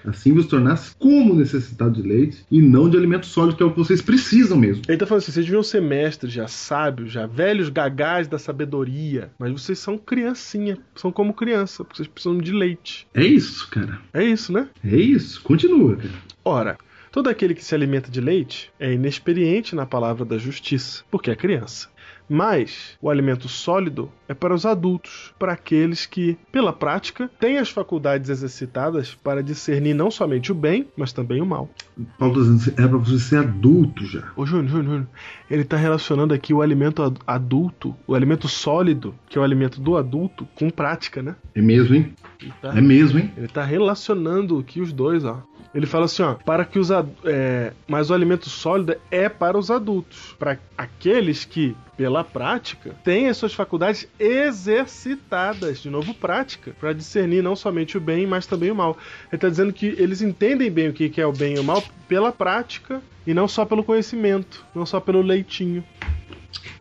[0.05, 3.71] Assim vos tornasse como necessitados de leite e não de alimento sólido, que é o
[3.71, 4.83] que vocês precisam mesmo.
[4.87, 9.31] Ele tá falando assim: vocês deviam ser mestres, já sábios, já velhos gagás da sabedoria,
[9.39, 13.07] mas vocês são criancinha, são como criança, porque vocês precisam de leite.
[13.13, 13.99] É isso, cara.
[14.13, 14.69] É isso, né?
[14.85, 15.41] É isso.
[15.41, 16.13] Continua, cara.
[16.45, 16.77] Ora,
[17.17, 21.35] todo aquele que se alimenta de leite é inexperiente na palavra da justiça, porque é
[21.35, 21.87] criança.
[22.29, 27.69] Mas o alimento sólido é para os adultos, para aqueles que, pela prática, têm as
[27.71, 31.71] faculdades exercitadas para discernir não somente o bem, mas também o mal.
[32.19, 34.31] Paulo tá dizendo é pra você ser adulto já.
[34.35, 35.07] Ô Júnior, Júnior, Júnior,
[35.49, 39.81] ele está relacionando aqui o alimento ad- adulto, o alimento sólido, que é o alimento
[39.81, 41.35] do adulto, com prática, né?
[41.55, 42.13] É mesmo, hein?
[42.61, 43.31] Tá, É mesmo, hein?
[43.35, 45.41] ele tá relacionando aqui os dois, ó.
[45.73, 46.89] Ele fala assim, ó, para que os
[47.25, 53.27] é, mas o alimento sólido é para os adultos, para aqueles que, pela prática, têm
[53.27, 58.71] as suas faculdades exercitadas, de novo prática, para discernir não somente o bem, mas também
[58.71, 58.97] o mal.
[59.27, 61.63] Ele está dizendo que eles entendem bem o que que é o bem e o
[61.63, 65.83] mal pela prática e não só pelo conhecimento, não só pelo leitinho.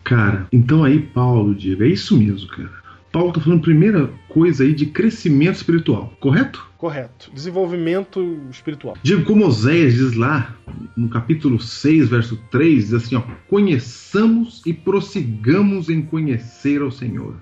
[0.04, 2.86] Cara, então aí, Paulo, Diego, é isso mesmo, cara.
[3.12, 6.65] Paulo tá falando primeira coisa aí de crescimento espiritual, correto?
[6.86, 7.32] Correto.
[7.34, 8.96] Desenvolvimento espiritual.
[9.02, 10.54] Digo, como Oséias diz lá,
[10.96, 17.34] no capítulo 6, verso 3, diz assim, ó, conheçamos e prossigamos em conhecer ao Senhor.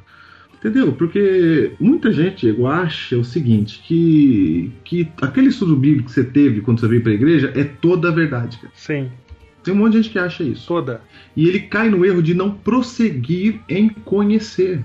[0.54, 0.92] Entendeu?
[0.92, 6.62] Porque muita gente Diego, acha o seguinte, que, que aquele estudo bíblico que você teve
[6.62, 8.72] quando você veio pra igreja é toda a verdade, cara.
[8.74, 9.10] Sim,
[9.64, 10.66] Tem um monte de gente que acha isso.
[10.66, 11.00] toda.
[11.34, 14.84] E ele cai no erro de não prosseguir em conhecer.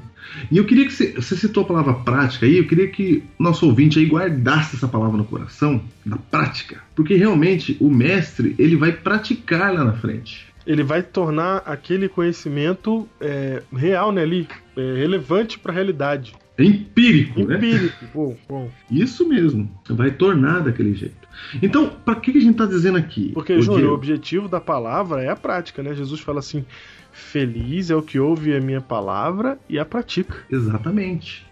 [0.51, 3.65] E eu queria que você, você citou a palavra prática aí, eu queria que nosso
[3.65, 6.81] ouvinte aí guardasse essa palavra no coração, na prática.
[6.95, 10.47] Porque realmente o mestre, ele vai praticar lá na frente.
[10.65, 16.35] Ele vai tornar aquele conhecimento é, real, né, ali, é, relevante para a realidade.
[16.59, 17.55] É empírico, né?
[17.55, 18.05] Empírico.
[18.13, 18.69] Bom, bom.
[18.91, 19.71] Isso mesmo.
[19.89, 21.15] Vai tornar daquele jeito.
[21.61, 23.31] Então, para que a gente está dizendo aqui?
[23.33, 25.95] Porque, Ô, Júnior, o objetivo da palavra é a prática, né?
[25.95, 26.65] Jesus fala assim:
[27.13, 30.35] Feliz é o que ouve a minha palavra e a pratica.
[30.51, 31.47] Exatamente.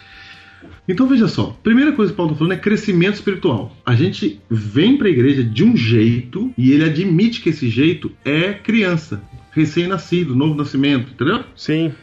[0.88, 3.76] Então veja só, primeira coisa que o Paulo está falando é crescimento espiritual.
[3.86, 8.12] A gente vem para a igreja de um jeito e ele admite que esse jeito
[8.26, 11.44] é criança, recém-nascido, novo nascimento, entendeu?
[11.56, 11.94] Sim,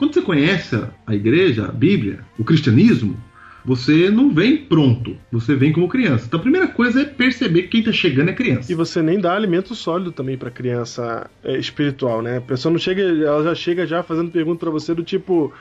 [0.00, 3.22] Quando você conhece a igreja, a Bíblia, o cristianismo,
[3.62, 6.24] você não vem pronto, você vem como criança.
[6.26, 8.72] Então a primeira coisa é perceber que quem está chegando é criança.
[8.72, 12.38] E você nem dá alimento sólido também pra criança é, espiritual, né?
[12.38, 15.52] A pessoa não chega, ela já chega já fazendo pergunta pra você do tipo.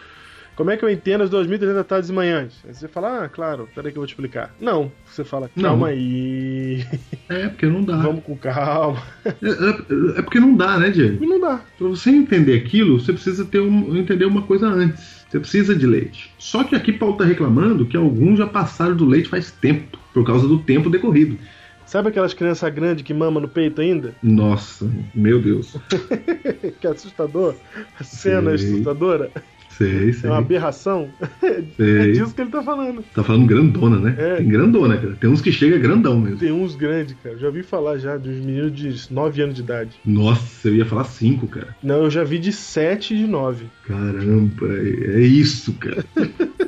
[0.60, 2.62] Como é que eu entendo as 2.300 tardes e manhãs?
[2.67, 4.54] Aí você fala, ah, claro, peraí que eu vou te explicar.
[4.60, 5.69] Não, você fala, Não.
[5.69, 6.86] calma aí,
[7.30, 7.95] É, porque não dá.
[7.95, 9.02] vamos com calma.
[9.24, 11.26] É, é- é porque não dá, né, Diego?
[11.26, 11.62] Não dá.
[11.78, 15.26] Para você entender aquilo, você precisa ter um, entender uma coisa antes.
[15.30, 16.30] Você precisa de leite.
[16.38, 20.26] Só que aqui Paulo está reclamando que alguns já passaram do leite faz tempo, por
[20.26, 21.38] causa do tempo decorrido.
[21.86, 24.14] Sabe aquelas crianças grandes que mamam no peito ainda?
[24.22, 25.78] Nossa, meu Deus.
[26.82, 27.55] que é assustador?
[27.97, 28.74] A cena é Sei.
[28.74, 29.32] assustadora?
[29.80, 30.30] Sei, É sei.
[30.30, 31.09] uma aberração?
[31.41, 32.11] É sei.
[32.11, 33.01] disso que ele tá falando.
[33.15, 34.15] Tá falando grandona, né?
[34.17, 34.36] É.
[34.36, 35.15] Tem grandona, cara.
[35.19, 36.38] Tem uns que chega grandão mesmo.
[36.38, 37.38] Tem uns grandes, cara.
[37.38, 39.91] Já vi falar já de uns meninos de 9 anos de idade.
[40.05, 41.73] Nossa, eu ia falar cinco, cara.
[41.82, 43.65] Não, eu já vi de 7 e de 9.
[43.88, 46.03] Caramba, é é isso, cara.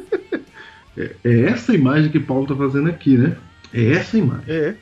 [0.98, 3.36] é, é essa imagem que Paulo tá fazendo aqui, né?
[3.74, 4.44] É essa imagem.
[4.48, 4.76] É.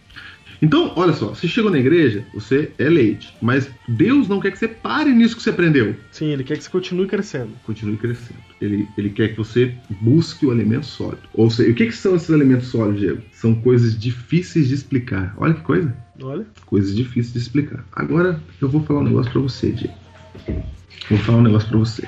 [0.62, 4.60] Então, olha só, você chegou na igreja, você é leite, mas Deus não quer que
[4.60, 5.96] você pare nisso que você aprendeu.
[6.12, 7.52] Sim, ele quer que você continue crescendo.
[7.66, 8.40] Continue crescendo.
[8.60, 11.22] Ele, ele quer que você busque o alimento sólido.
[11.34, 13.22] Ou seja, o que, que são esses alimentos sólidos, Diego?
[13.32, 15.34] São coisas difíceis de explicar.
[15.38, 15.96] Olha que coisa.
[16.22, 16.46] Olha.
[16.66, 17.86] Coisas difíceis de explicar.
[17.94, 19.94] Agora eu vou falar um negócio pra você, Diego.
[21.10, 22.08] Vou falar um negócio pra você.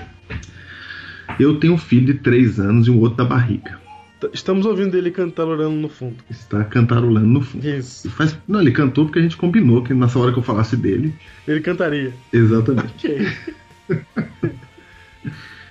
[1.39, 3.80] Eu tenho um filho de 3 anos e um outro da barriga.
[4.21, 6.15] T- Estamos ouvindo ele cantarolando no fundo.
[6.29, 7.67] Está cantarolando no fundo.
[7.67, 8.09] Isso.
[8.11, 8.37] Faz...
[8.47, 11.13] Não, ele cantou porque a gente combinou que nessa hora que eu falasse dele.
[11.47, 12.13] Ele cantaria.
[12.31, 13.07] Exatamente.
[13.07, 13.27] Ok.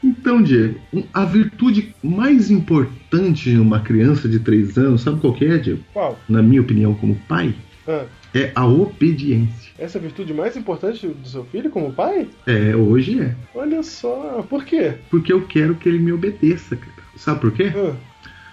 [0.03, 0.81] Então, Diego,
[1.13, 5.81] a virtude mais importante em uma criança de 3 anos, sabe qual que é, Diego?
[5.93, 6.19] Qual?
[6.27, 7.55] Na minha opinião, como pai,
[7.87, 9.73] Ah, é a obediência.
[9.79, 12.29] essa é a virtude mais importante do seu filho como pai?
[12.47, 13.35] É, hoje é.
[13.55, 14.43] Olha só.
[14.49, 14.95] Por quê?
[15.11, 16.93] Porque eu quero que ele me obedeça, cara.
[17.17, 17.71] Sabe por quê?
[17.77, 17.95] Ah,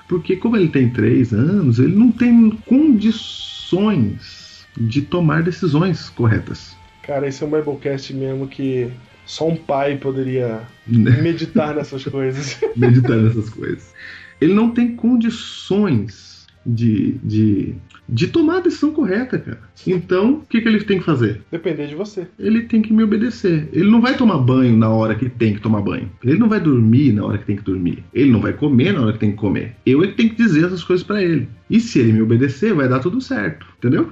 [0.08, 6.76] Porque como ele tem 3 anos, ele não tem condições de tomar decisões corretas.
[7.04, 8.90] cara, esse é um Biblecast mesmo que
[9.26, 12.58] só um pai poderia meditar nessas coisas.
[12.76, 13.94] meditar nessas coisas.
[14.40, 16.27] Ele não tem condições
[16.68, 17.76] de, de,
[18.08, 19.62] de tomar a decisão correta, cara.
[19.86, 21.42] Então, o que, que ele tem que fazer?
[21.50, 22.28] Depender de você.
[22.38, 23.70] Ele tem que me obedecer.
[23.72, 26.12] Ele não vai tomar banho na hora que tem que tomar banho.
[26.22, 28.04] Ele não vai dormir na hora que tem que dormir.
[28.14, 29.76] Ele não vai comer na hora que tem que comer.
[29.86, 31.48] Eu é que tenho que dizer essas coisas pra ele.
[31.70, 33.66] E se ele me obedecer, vai dar tudo certo.
[33.78, 34.12] Entendeu?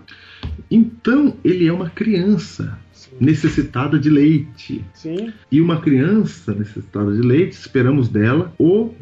[0.71, 2.79] Então, ele é uma criança.
[3.19, 4.83] Necessitada de leite.
[4.93, 5.31] Sim.
[5.51, 8.53] E uma criança necessitada de leite, esperamos dela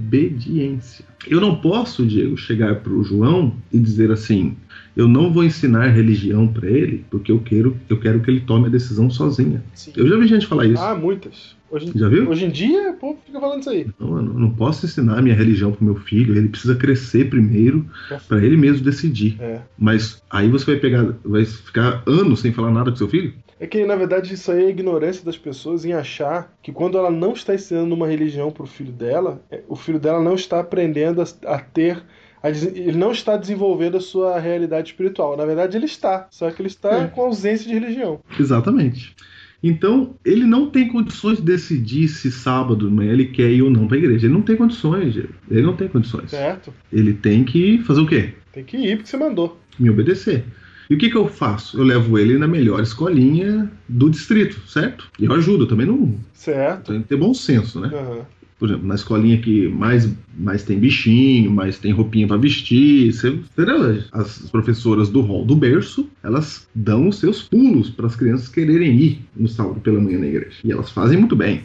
[0.08, 1.06] obediência.
[1.28, 4.58] Eu não posso, Diego, chegar para o João e dizer assim:
[4.96, 8.68] eu não vou ensinar religião para ele, porque eu quero, eu quero que ele tome
[8.68, 9.64] a decisão sozinha.
[9.74, 9.94] Sim.
[9.96, 10.82] Eu já vi gente falar isso.
[10.82, 11.56] Ah, muitas.
[11.72, 12.30] Hoje, Já viu?
[12.30, 13.88] Hoje em dia, o povo fica falando isso aí.
[14.00, 17.30] Não, eu não- eu não posso ensinar minha religião pro meu filho, ele precisa crescer
[17.32, 17.84] primeiro
[18.28, 19.38] para ele mesmo decidir.
[19.40, 19.62] É.
[19.80, 23.34] Mas aí você vai pegar, vai ficar anos sem falar nada com seu filho?
[23.64, 26.98] É que, na verdade, isso aí é a ignorância das pessoas em achar que quando
[26.98, 30.60] ela não está ensinando uma religião pro filho dela, é, o filho dela não está
[30.60, 32.04] aprendendo a, a ter.
[32.44, 35.38] ele não está desenvolvendo a sua realidade espiritual.
[35.38, 36.28] Na verdade, ele está.
[36.30, 37.08] Só que ele está É.
[37.08, 38.20] com ausência de religião.
[38.38, 39.16] Exatamente.
[39.64, 43.70] Então, ele não tem condições de decidir se sábado de manhã ele quer ir ou
[43.70, 44.26] não para a igreja.
[44.28, 45.16] Ele não tem condições,
[45.50, 46.32] ele não tem condições.
[46.32, 46.74] Certo?
[46.92, 48.34] Ele tem que fazer o quê?
[48.52, 49.58] Tem que ir porque você mandou.
[49.80, 50.44] Me obedecer.
[50.94, 51.76] E o que, que eu faço?
[51.76, 55.10] Eu levo ele na melhor escolinha do distrito, certo?
[55.18, 56.14] E eu ajudo, também não.
[56.34, 56.92] Certo?
[56.92, 57.90] Tem que ter bom senso, né?
[57.92, 58.20] Aham.
[58.60, 63.40] Por exemplo, na escolinha que mais, mais tem bichinho, mais tem roupinha para vestir, você?
[64.12, 68.96] As professoras do hall do berço, elas dão os seus pulos para as crianças quererem
[68.96, 70.58] ir no sábado pela manhã na igreja.
[70.64, 71.64] E elas fazem muito bem.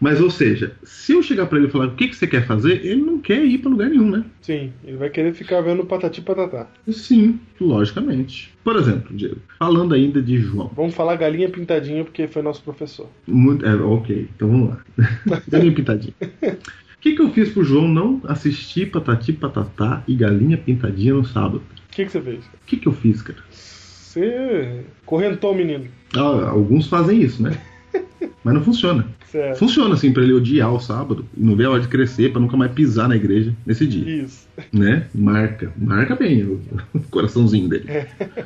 [0.00, 2.46] Mas, ou seja, se eu chegar para ele e falar o que, que você quer
[2.46, 4.24] fazer, ele não quer ir para lugar nenhum, né?
[4.42, 6.68] Sim, ele vai querer ficar vendo patati patatá.
[6.88, 8.52] Sim, logicamente.
[8.62, 10.70] Por exemplo, Diego, falando ainda de João.
[10.76, 13.08] Vamos falar galinha pintadinha porque foi nosso professor.
[13.26, 14.80] Muito, é, ok, então vamos lá.
[15.48, 16.14] Galinha pintadinha.
[16.20, 21.24] O que, que eu fiz pro João não assistir Patati Patatá e Galinha Pintadinha no
[21.24, 21.62] sábado?
[21.88, 22.44] O que, que você fez?
[22.44, 23.38] O que, que eu fiz, cara?
[23.50, 25.86] Você correntou o menino.
[26.16, 27.60] Ah, alguns fazem isso, né?
[28.42, 29.06] Mas não funciona.
[29.30, 29.58] Certo.
[29.58, 32.40] Funciona assim pra ele odiar o sábado e não ver a hora de crescer pra
[32.40, 34.46] nunca mais pisar na igreja nesse dia, Isso.
[34.72, 35.06] né?
[35.14, 36.60] Marca, marca bem o,
[36.94, 37.84] o coraçãozinho dele.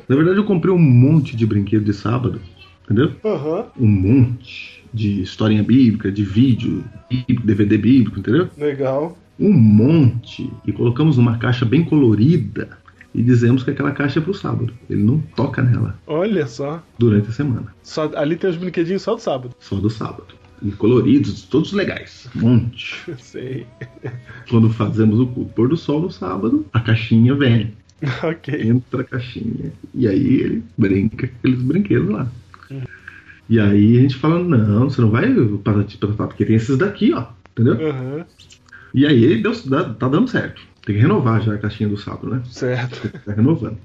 [0.07, 2.41] Na verdade, eu comprei um monte de brinquedo de sábado,
[2.83, 3.11] entendeu?
[3.23, 3.65] Aham.
[3.79, 8.49] Um monte de historinha bíblica, de vídeo, bíblico, DVD bíblico, entendeu?
[8.57, 9.17] Legal.
[9.39, 12.77] um monte e colocamos numa caixa bem colorida
[13.13, 14.73] e dizemos que aquela caixa é pro sábado.
[14.89, 16.81] Ele não toca nela Olha só.
[16.97, 19.55] durante a semana, Só, ali tem os brinquedinhos só do sábado.
[19.59, 20.40] só do sábado.
[20.61, 23.01] E coloridos, todos legais, um monte.
[23.17, 23.65] Sei.
[24.49, 27.73] Quando fazemos o culto pôr do sol no sábado, a caixinha vem,
[28.23, 28.61] ok.
[28.61, 32.31] entra a caixinha e aí ele brinca com aqueles brinquedos lá.
[33.49, 35.33] E aí a gente fala, não, você não vai
[35.63, 37.89] patati patatá, porque tem esses daqui, ó, entendeu?
[37.89, 38.25] Aham.
[38.93, 39.53] E aí deu,
[39.95, 40.61] tá dando certo.
[40.85, 42.41] Tem que renovar já a caixinha do sábado, né?
[42.45, 43.09] Certo.
[43.25, 43.77] Tá renovando.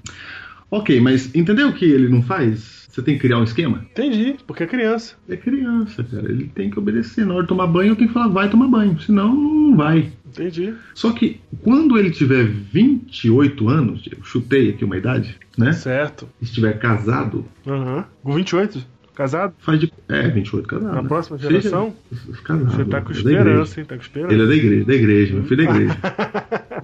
[0.69, 2.76] Ok, mas entendeu o que ele não faz?
[2.97, 3.85] Você tem que criar um esquema?
[3.91, 5.13] Entendi, porque é criança.
[5.29, 6.31] É criança, cara.
[6.31, 7.27] Ele tem que obedecer.
[7.27, 8.99] Na hora de tomar banho, eu tenho que falar, vai tomar banho.
[8.99, 10.11] Senão, não vai.
[10.25, 10.73] Entendi.
[10.95, 15.73] Só que quando ele tiver 28 anos, eu chutei aqui uma idade, né?
[15.73, 16.27] Certo.
[16.41, 18.03] Estiver casado, Aham.
[18.23, 18.83] Com 28?
[19.17, 19.55] Casado?
[19.57, 19.91] faz de.
[20.07, 20.93] É, 28 casado.
[20.93, 21.07] Na né?
[21.07, 21.95] próxima Seja- geração?
[22.43, 22.71] Casado.
[22.71, 23.85] Você tá com é esperança, hein?
[23.87, 24.33] Tá com esperança.
[24.35, 25.97] Ele é da igreja, da igreja, meu filho é da igreja.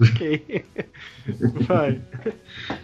[0.02, 0.64] ok.
[1.68, 2.00] Vai.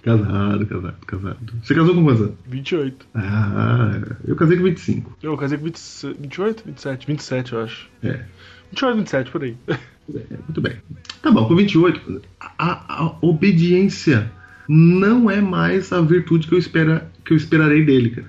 [0.05, 1.39] casado, casado, casado.
[1.65, 2.35] Você casou com quantos anos?
[2.47, 3.07] 28.
[3.13, 5.19] Ah, eu casei com 25.
[5.21, 5.79] Eu casei com 20,
[6.21, 6.63] 28?
[6.67, 7.07] 27?
[7.09, 7.91] 27, eu acho.
[8.05, 8.21] É.
[8.71, 9.57] 28, 27, por aí.
[9.69, 10.75] É, muito bem.
[11.23, 14.31] Tá bom, com 28, a, a obediência
[14.69, 18.29] não é mais a virtude que eu, espera, que eu esperarei dele, cara.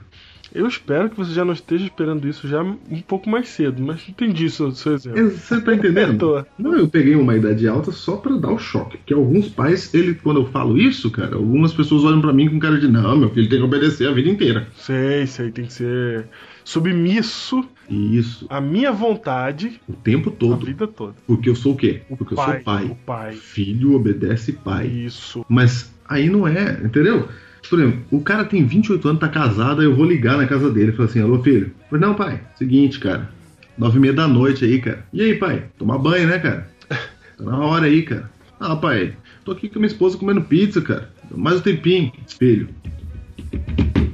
[0.54, 4.08] Eu espero que você já não esteja esperando isso já um pouco mais cedo, mas
[4.08, 5.20] entendi o seu, seu exemplo.
[5.20, 6.45] É, Você tá entendendo?
[6.60, 8.99] Não, eu peguei uma idade alta só pra dar o choque.
[9.06, 12.60] Que alguns pais, ele, quando eu falo isso, cara, algumas pessoas olham pra mim com
[12.60, 14.68] cara de não, meu filho tem que obedecer a vida inteira.
[14.76, 16.28] Sei, sei, tem que ser
[16.64, 20.66] submisso Isso, à minha vontade o tempo a todo.
[20.66, 21.16] vida toda.
[21.26, 22.02] Porque eu sou o quê?
[22.08, 22.86] Porque eu pai, sou pai.
[22.86, 23.34] O pai.
[23.34, 24.88] Filho obedece pai.
[24.88, 25.45] Isso.
[25.49, 27.28] Mas aí não é, entendeu?
[27.70, 30.70] Por exemplo, o cara tem 28 anos, tá casado, aí eu vou ligar na casa
[30.70, 31.72] dele e falar assim, alô filho.
[31.89, 33.30] Pois não, pai, seguinte, cara.
[33.78, 35.05] Nove e meia da noite aí, cara.
[35.14, 35.66] E aí, pai?
[35.78, 36.70] Tomar banho, né, cara?
[37.38, 38.30] Tá na hora aí, cara.
[38.59, 41.09] Ah, pai, tô aqui com minha esposa comendo pizza, cara.
[41.36, 42.12] Mais um tempinho.
[42.38, 42.68] Filho,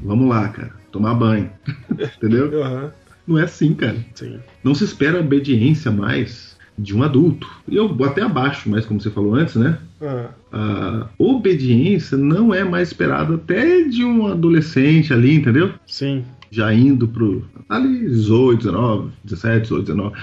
[0.03, 0.71] vamos lá, cara.
[0.91, 1.49] Tomar banho.
[2.17, 2.63] Entendeu?
[2.63, 2.91] Aham,
[3.27, 3.97] Não é assim, cara.
[4.15, 4.39] sim.
[4.63, 7.47] Não se espera obediência mais de um adulto.
[7.67, 9.77] E eu até abaixo, mas como você falou antes, né?
[10.01, 15.73] Ah, a obediência não é mais esperada até de um adolescente ali, entendeu?
[15.85, 16.23] sim.
[16.49, 20.15] Já indo pro ali 18, 19, 17, 18, 19.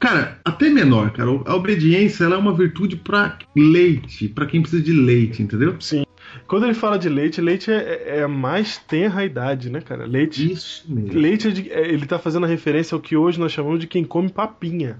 [0.00, 4.82] Cara, até menor, cara, a obediência ela é uma virtude pra leite, pra quem precisa
[4.82, 5.76] de leite, entendeu?
[5.78, 6.04] Sim.
[6.48, 10.06] Quando ele fala de leite, leite é, é a mais tenra a idade, né, cara?
[10.06, 10.50] Leite.
[10.50, 11.20] Isso mesmo.
[11.20, 13.86] Leite, é de- é, ele tá fazendo a referência ao que hoje nós chamamos de
[13.86, 14.96] quem come papinha.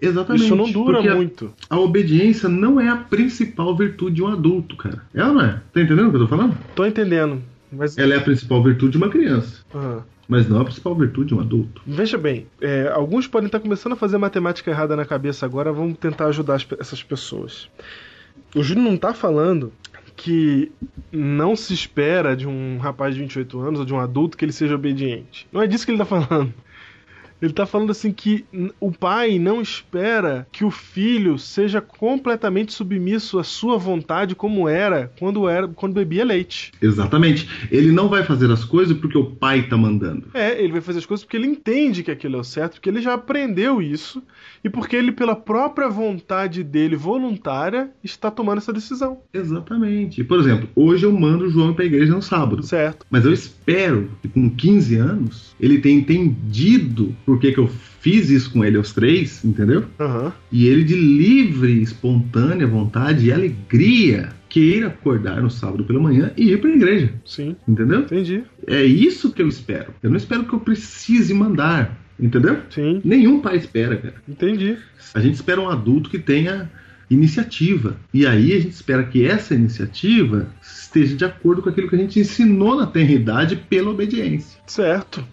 [0.00, 0.44] Exatamente.
[0.44, 1.52] Isso não dura porque a- muito.
[1.70, 5.02] A, obediência não é a principal virtude de um adulto, cara.
[5.14, 5.60] Ela não é.
[5.72, 6.56] Tá entendendo o que eu tô falando?
[6.74, 7.40] Tô entendendo.
[7.72, 7.96] Mas.
[7.96, 10.00] Ela é a principal virtude de uma criança, Ah.
[10.28, 11.80] mas não a principal virtude de um adulto.
[11.86, 15.96] Veja bem, é, alguns podem estar começando a fazer matemática errada na cabeça agora, vamos
[15.98, 17.68] tentar ajudar as essas pessoas.
[18.54, 19.72] O Júnior não está falando
[20.16, 20.70] que
[21.10, 24.52] não se espera de um rapaz de 28 anos ou de um adulto que ele
[24.52, 25.46] seja obediente.
[25.52, 26.54] Não é disso que ele está falando.
[27.42, 28.44] Ele está falando assim que
[28.80, 35.12] o pai não espera que o filho seja completamente submisso à sua vontade como era
[35.18, 36.72] quando era quando bebia leite.
[36.80, 37.48] Exatamente.
[37.70, 40.28] Ele não vai fazer as coisas porque o pai tá mandando.
[40.32, 42.88] É, ele vai fazer as coisas porque ele entende que aquilo é o certo, porque
[42.88, 44.22] ele já aprendeu isso
[44.64, 49.18] e porque ele, pela própria vontade dele voluntária, está tomando essa decisão.
[49.32, 50.24] Exatamente.
[50.24, 52.62] Por exemplo, hoje eu mando o João ir pra igreja no sábado.
[52.62, 53.04] Certo.
[53.10, 58.30] Mas eu espero que com 15 anos ele tenha entendido por que, que eu fiz
[58.30, 59.84] isso com ele aos três, entendeu?
[60.00, 60.32] Aham.
[60.50, 66.52] E ele de livre, espontânea vontade e alegria queira acordar no sábado pela manhã e
[66.52, 67.56] ir pra igreja, Sim.
[67.66, 68.02] entendeu?
[68.02, 68.44] Entendi.
[68.68, 69.92] É isso que eu espero.
[70.00, 72.60] Eu não espero que eu precise mandar, entendeu?
[72.70, 73.00] Sim.
[73.04, 74.14] Nenhum pai espera, cara.
[74.28, 74.78] Entendi.
[75.12, 76.70] A gente espera um adulto que tenha
[77.10, 77.96] iniciativa.
[78.12, 81.98] E aí a gente espera que essa iniciativa esteja de acordo com aquilo que a
[81.98, 84.60] gente ensinou na tenra idade pela obediência.
[84.66, 85.24] Certo.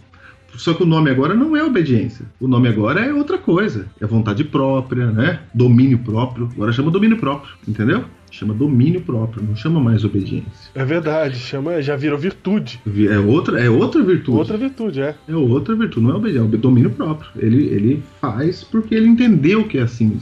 [0.57, 2.25] Só que o nome agora não é obediência.
[2.39, 3.87] O nome agora é outra coisa.
[3.99, 5.39] É vontade própria, né?
[5.53, 6.49] Domínio próprio.
[6.53, 8.03] Agora chama domínio próprio, entendeu?
[8.29, 10.71] Chama domínio próprio, não chama mais obediência.
[10.73, 11.37] É verdade.
[11.37, 12.79] Chama, já virou virtude.
[12.85, 14.37] Vi- É outra, é outra virtude.
[14.37, 15.15] Outra virtude, é.
[15.27, 17.29] É outra virtude, não é obediência, é o domínio próprio.
[17.37, 20.17] Ele, ele faz porque ele entendeu que é assim,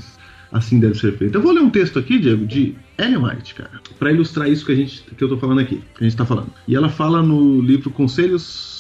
[0.51, 1.35] assim deve ser feito.
[1.37, 4.71] Eu vou ler um texto aqui, Diego, de Ellen White, cara, para ilustrar isso que,
[4.71, 6.47] a gente, que eu tô falando aqui, que a gente tá falando.
[6.67, 8.78] E ela fala no livro Conselhos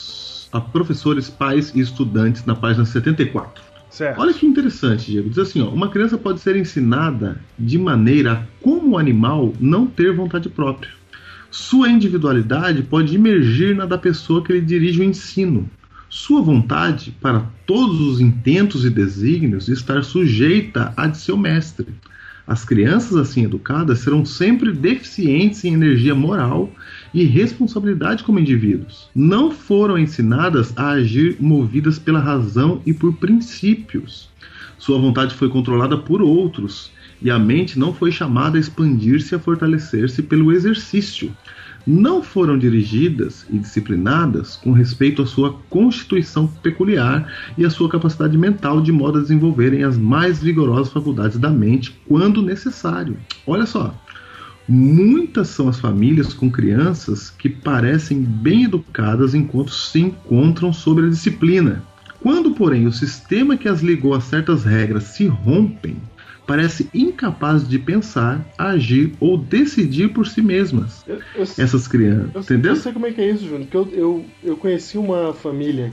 [0.51, 3.61] a Professores, Pais e Estudantes, na página 74.
[3.89, 4.19] Certo.
[4.21, 5.29] Olha que interessante, Diego.
[5.29, 9.87] Diz assim, ó, uma criança pode ser ensinada de maneira a, como o animal não
[9.87, 10.91] ter vontade própria.
[11.49, 15.67] Sua individualidade pode emergir na da pessoa que lhe dirige o ensino.
[16.07, 21.87] Sua vontade, para todos os intentos e desígnios, estar sujeita à de seu mestre.
[22.45, 26.71] As crianças assim educadas serão sempre deficientes em energia moral
[27.13, 29.09] e responsabilidade como indivíduos.
[29.15, 34.29] Não foram ensinadas a agir movidas pela razão e por princípios.
[34.77, 36.91] Sua vontade foi controlada por outros
[37.21, 41.35] e a mente não foi chamada a expandir-se e a fortalecer-se pelo exercício.
[41.85, 48.37] Não foram dirigidas e disciplinadas com respeito à sua constituição peculiar e à sua capacidade
[48.37, 53.17] mental, de modo a desenvolverem as mais vigorosas faculdades da mente quando necessário.
[53.47, 53.95] Olha só,
[54.71, 61.09] Muitas são as famílias com crianças que parecem bem educadas enquanto se encontram sob a
[61.09, 61.83] disciplina.
[62.21, 65.97] Quando, porém, o sistema que as ligou a certas regras se rompem,
[66.45, 71.03] parece incapaz de pensar, agir ou decidir por si mesmas.
[71.07, 72.73] Eu, eu, Essas crianças, eu, entendeu?
[72.73, 73.67] eu sei como é que é isso, Júnior.
[73.73, 75.91] Eu, eu, eu conheci uma família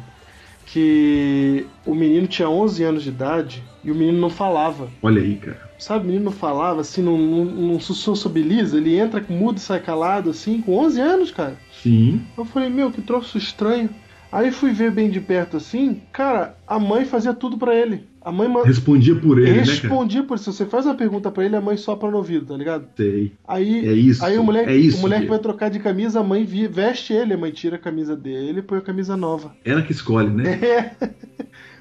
[0.66, 4.88] que o menino tinha 11 anos de idade e o menino não falava.
[5.02, 5.64] Olha aí, cara.
[5.78, 9.80] Sabe, o menino não falava, assim, não, não, não sociabiliza, ele entra mudo e sai
[9.80, 11.56] calado, assim, com 11 anos, cara.
[11.82, 13.88] Sim, Eu falei, meu, que troço estranho.
[14.32, 18.04] Aí fui ver bem de perto assim, cara, a mãe fazia tudo pra ele.
[18.20, 19.70] A mãe ma- Respondia por ele, né, cara?
[19.70, 20.50] respondia por isso.
[20.50, 22.86] Se você faz uma pergunta pra ele, a mãe sopra no ouvido, tá ligado?
[22.96, 23.32] Sei.
[23.46, 25.32] Aí, É isso, aí o moleque, é isso, o moleque Diego.
[25.34, 28.62] vai trocar de camisa, a mãe veste ele, a mãe tira a camisa dele e
[28.62, 29.54] põe a camisa nova.
[29.64, 30.58] Ela que escolhe, né?
[30.60, 30.90] É.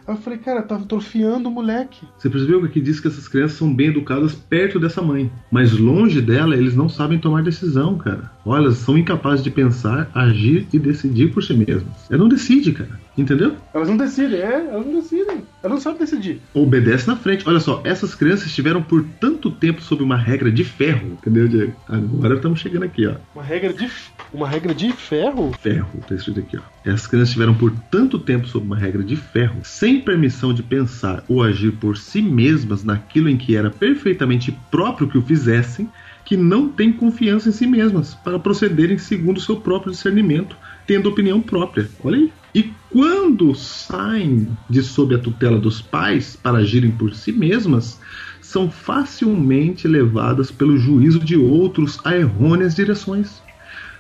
[0.08, 2.08] Aí eu falei, cara, tava atrofiando o moleque.
[2.18, 5.32] Você percebeu que aqui diz que essas crianças são bem educadas perto dessa mãe.
[5.52, 8.32] Mas longe dela, eles não sabem tomar decisão, cara.
[8.46, 12.10] Olha, elas são incapazes de pensar, agir e decidir por si mesmas.
[12.10, 13.00] Ela não decide, cara.
[13.18, 13.56] Entendeu?
[13.74, 15.44] Elas não decidem, é, elas não decidem.
[15.66, 16.40] Elas não sabem decidir.
[16.54, 17.44] Obedece na frente.
[17.50, 21.14] Olha só, essas crianças estiveram por tanto tempo sob uma regra de ferro.
[21.14, 21.74] Entendeu, Diego?
[21.90, 23.16] Agora estamos chegando aqui, ó.
[23.34, 23.90] Uma regra de.
[24.32, 25.52] Uma regra de ferro?
[25.60, 26.62] ferro, tá escrito aqui, ó.
[26.86, 31.24] Essas crianças estiveram por tanto tempo sob uma regra de ferro, sem permissão de pensar
[31.28, 35.90] ou agir por si mesmas naquilo em que era perfeitamente próprio que o fizessem,
[36.24, 40.56] que não têm confiança em si mesmas para procederem segundo o seu próprio discernimento,
[40.86, 41.90] tendo opinião própria.
[42.04, 42.32] Olha aí.
[42.56, 48.00] E quando saem de sob a tutela dos pais para agirem por si mesmas,
[48.42, 53.44] são facilmente levadas pelo juízo de outros a errôneas direções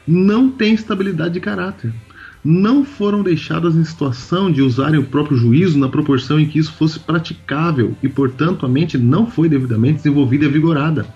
[0.07, 1.93] não têm estabilidade de caráter.
[2.43, 6.73] Não foram deixadas em situação de usarem o próprio juízo na proporção em que isso
[6.73, 11.07] fosse praticável e, portanto, a mente não foi devidamente desenvolvida e vigorada.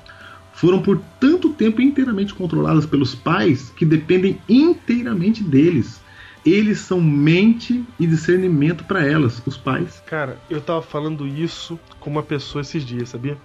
[0.54, 6.02] Foram por tanto tempo inteiramente controladas pelos pais que dependem inteiramente deles.
[6.46, 10.04] Eles são mente e discernimento para elas, os pais.
[10.06, 13.40] Cara, eu tava falando isso com uma pessoa esses dias, sabia?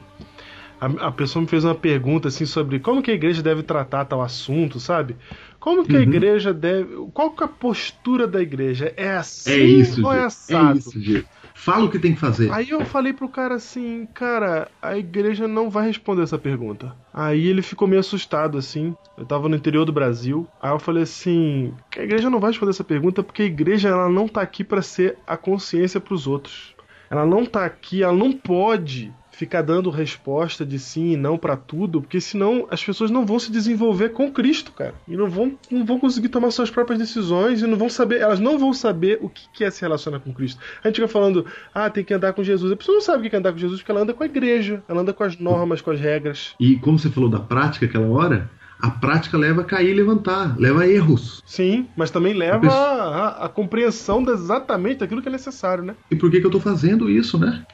[0.80, 4.04] A, a pessoa me fez uma pergunta assim sobre como que a igreja deve tratar
[4.06, 5.18] tal assunto, sabe?
[5.60, 6.02] Como que a Uhum.
[6.02, 6.94] igreja deve.
[7.12, 8.94] Qual que é a postura da igreja?
[8.96, 10.26] É assim É isso, ou é Diego.
[10.26, 10.44] assado?
[10.48, 11.28] É isso, Diego.
[11.64, 12.52] Fala o que tem que fazer.
[12.52, 16.94] Aí eu falei pro cara assim, cara, a igreja não vai responder essa pergunta.
[17.10, 18.94] Aí ele ficou meio assustado assim.
[19.16, 20.46] Eu tava no interior do Brasil.
[20.60, 24.10] Aí eu falei assim, a igreja não vai responder essa pergunta porque a igreja ela
[24.10, 26.74] não tá aqui pra ser a consciência pros outros.
[27.08, 31.56] Ela não tá aqui, ela não pode ficar dando resposta de sim e não pra
[31.56, 34.94] tudo, porque senão as pessoas não vão se desenvolver com Cristo, cara.
[35.08, 38.40] E não vão, não vão conseguir tomar suas próprias decisões e não vão saber, elas
[38.40, 40.60] não vão saber o que é se relacionar com Cristo.
[40.82, 42.72] A gente fica falando, ah, tem que andar com Jesus.
[42.72, 44.26] A pessoa não sabe o que é andar com Jesus porque ela anda com a
[44.26, 46.54] igreja, ela anda com as normas, com as regras.
[46.60, 50.56] E como você falou da prática aquela hora, a prática leva a cair e levantar,
[50.58, 51.42] leva a erros.
[51.46, 55.82] Sim, mas também leva pessoa- a, a- a compreensão de exatamente daquilo que é necessário,
[55.84, 55.94] né?
[56.10, 57.64] E por que, que eu tô fazendo isso, né?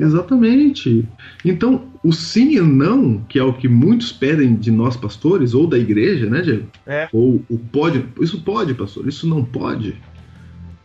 [0.00, 1.06] Exatamente.
[1.44, 5.66] Então, o sim e não, que é o que muitos pedem de nós pastores, ou
[5.66, 6.68] da igreja, né, Diego?
[6.86, 7.08] É.
[7.12, 9.96] Ou o pode, isso pode, pastor, isso não pode.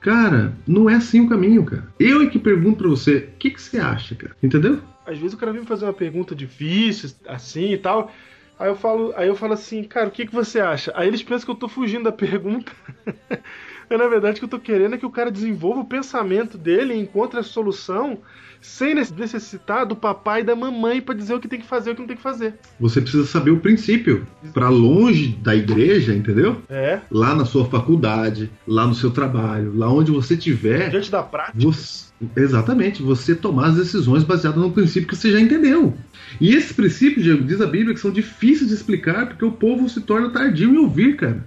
[0.02, 1.88] Cara, não é assim o caminho, cara.
[2.00, 4.36] Eu é que pergunto pra você, o que, que você acha, cara?
[4.44, 4.80] Entendeu?
[5.06, 8.12] Às vezes o cara vem me fazer uma pergunta difícil, assim e tal.
[8.58, 10.92] Aí eu falo, aí eu falo assim, cara, o que, que você acha?
[10.96, 12.72] Aí eles pensam que eu tô fugindo da pergunta.
[13.90, 16.58] Mas na verdade o que eu tô querendo é que o cara desenvolva o pensamento
[16.58, 18.18] dele e encontre a solução
[18.62, 21.94] sem necessitar do papai e da mamãe pra dizer o que tem que fazer e
[21.94, 22.56] o que não tem que fazer.
[22.80, 24.26] Você precisa saber o princípio.
[24.54, 26.64] Pra longe da igreja, entendeu?
[26.68, 31.22] É, Lá na sua faculdade, lá no seu trabalho, lá onde você tiver, diante da
[31.22, 31.60] prática.
[31.60, 32.06] Você-
[32.36, 35.94] exatamente, você tomar as decisões baseadas no princípio que você já entendeu.
[36.42, 39.88] E esses princípios, Diego, diz a Bíblia, que são difíceis de explicar porque o povo
[39.88, 41.46] se torna tardio em ouvir, cara.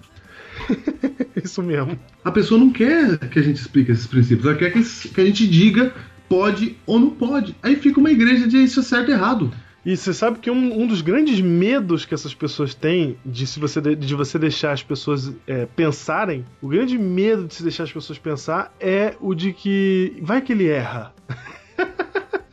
[1.42, 1.98] Isso mesmo.
[2.24, 5.24] A pessoa não quer que a gente explique esses princípios, ela quer que, que a
[5.24, 5.92] gente diga
[6.28, 7.56] pode ou não pode.
[7.62, 9.52] Aí fica uma igreja de isso é certo e errado.
[9.86, 13.58] E você sabe que um, um dos grandes medos que essas pessoas têm de, se
[13.58, 17.84] você, de, de você deixar as pessoas é, pensarem, o grande medo de se deixar
[17.84, 21.14] as pessoas pensar é o de que vai que ele erra.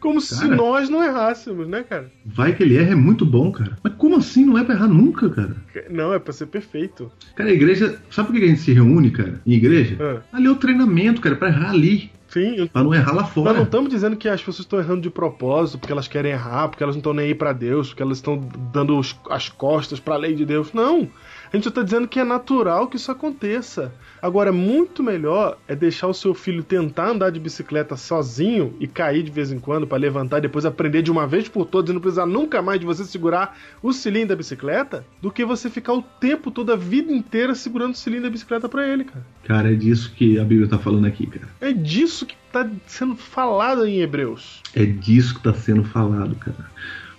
[0.00, 0.56] Como se Cara.
[0.56, 2.10] nós não errássemos, né, cara?
[2.24, 3.76] Vai que ele erra é muito bom, cara.
[3.82, 5.56] Mas como assim não é pra errar nunca, cara?
[5.90, 7.10] Não, é pra ser perfeito.
[7.36, 7.98] Cara, a igreja.
[8.10, 9.40] Sabe por que a gente se reúne, cara?
[9.46, 9.96] Em igreja?
[10.00, 10.36] É.
[10.36, 12.10] Ali é o treinamento, cara, pra errar ali.
[12.28, 13.48] Sim, eu- Pra não errar lá fora.
[13.48, 16.68] nós não estamos dizendo que as pessoas estão errando de propósito, porque elas querem errar,
[16.68, 19.98] porque elas não estão nem aí pra Deus, porque elas estão dando os- as costas
[19.98, 20.72] pra lei de Deus.
[20.72, 21.08] Não.
[21.52, 23.92] A gente só tá dizendo que é natural que isso aconteça.
[24.22, 29.22] Agora, muito melhor é deixar o seu filho tentar andar de bicicleta sozinho e cair
[29.22, 31.94] de vez em quando pra levantar e depois aprender de uma vez por todas e
[31.94, 35.94] não precisar nunca mais de você segurar o cilindro da bicicleta, do que você ficar
[35.94, 39.24] o tempo todo, a vida inteira, segurando o cilindro da bicicleta pra ele, cara.
[39.44, 41.48] Cara, é disso que a Bíblia tá falando aqui, cara.
[41.60, 44.60] É disso que tá sendo falado em Hebreus.
[44.74, 46.70] É disso que está sendo falado, cara.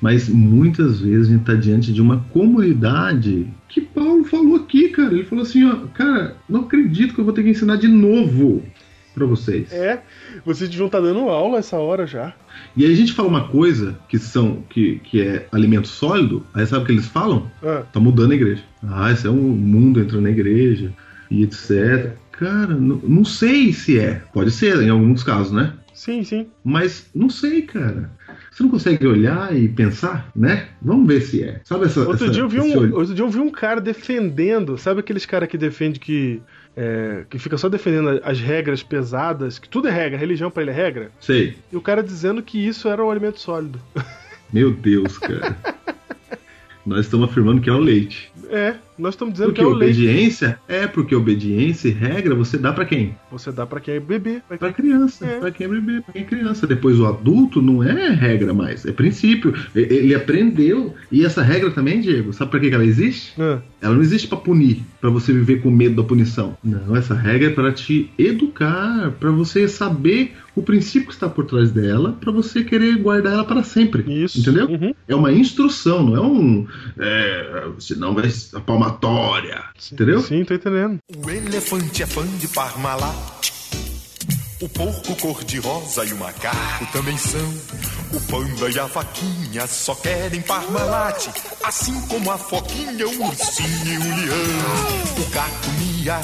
[0.02, 5.14] Mas muitas vezes a gente está diante de uma comunidade que Paulo falou aqui, cara.
[5.14, 8.64] Ele falou assim, ó, cara, não acredito que eu vou ter que ensinar de novo
[9.14, 9.72] para vocês.
[9.72, 10.02] É,
[10.46, 12.34] vocês deviam estar dando aula essa hora já.
[12.76, 16.66] E aí a gente fala uma coisa que são que, que é alimento sólido, aí
[16.66, 17.50] sabe o que eles falam?
[17.64, 18.64] Ah, Tá mudando a igreja.
[18.84, 20.94] Ah, isso é um mundo entrando na igreja
[21.30, 22.12] e etc.
[22.32, 24.22] Cara, não, não sei se é.
[24.34, 25.74] Pode ser, em alguns casos, né?
[25.94, 26.48] Sim, sim.
[26.64, 28.10] Mas não sei, cara.
[28.50, 30.68] Você não consegue olhar e pensar, né?
[30.82, 31.62] Vamos ver se é.
[31.64, 32.02] Sabe essa.
[32.02, 34.78] Outro, essa, dia, eu vi um, olho- outro dia eu vi um cara defendendo.
[34.78, 36.42] Sabe aqueles caras que defende que.
[36.76, 40.72] é, que fica só defendendo as regras pesadas, que tudo é regra, religião pra ele
[40.72, 41.12] é regra.
[41.20, 41.58] Sei.
[41.72, 43.80] E o cara dizendo que isso era um alimento sólido.
[44.52, 45.56] Meu Deus, cara.
[46.86, 48.32] Nós estamos afirmando que é o leite.
[48.50, 50.00] É, nós estamos dizendo Porque que é o leite.
[50.02, 53.16] obediência é porque obediência e regra você dá pra quem?
[53.32, 54.42] Você dá pra quem é bebê.
[54.48, 54.86] Pra Pra quem...
[54.86, 55.40] criança, É.
[55.40, 56.68] pra quem é bebê, pra quem é criança.
[56.68, 59.54] Depois o adulto não é regra mais, é princípio.
[59.76, 60.94] Ele aprendeu.
[61.12, 63.34] E essa regra também, Diego, sabe pra que ela existe?
[63.42, 66.56] Ah, Ela não existe pra punir, pra você viver com medo da punição.
[66.64, 71.46] Não, essa regra é para te educar, pra você saber o princípio que está por
[71.46, 74.04] trás dela, pra você querer guardar ela para sempre.
[74.24, 74.40] isso.
[74.40, 74.68] Entendeu?
[74.68, 74.94] Uhum.
[75.08, 76.68] É uma instrução, não é um.
[77.00, 79.64] É, senão vai a palmatória.
[79.92, 80.22] Entendeu?
[80.22, 80.98] Sim, tô entendendo.
[81.16, 83.52] O elefante é fã de Parmalat.
[84.60, 87.54] O porco cor-de-rosa e o macaco também são.
[88.14, 91.28] O panda e a vaquinha só querem Parmalat.
[91.64, 95.26] Assim como a foquinha, o ursinho e o leão.
[95.26, 96.22] O gato mia,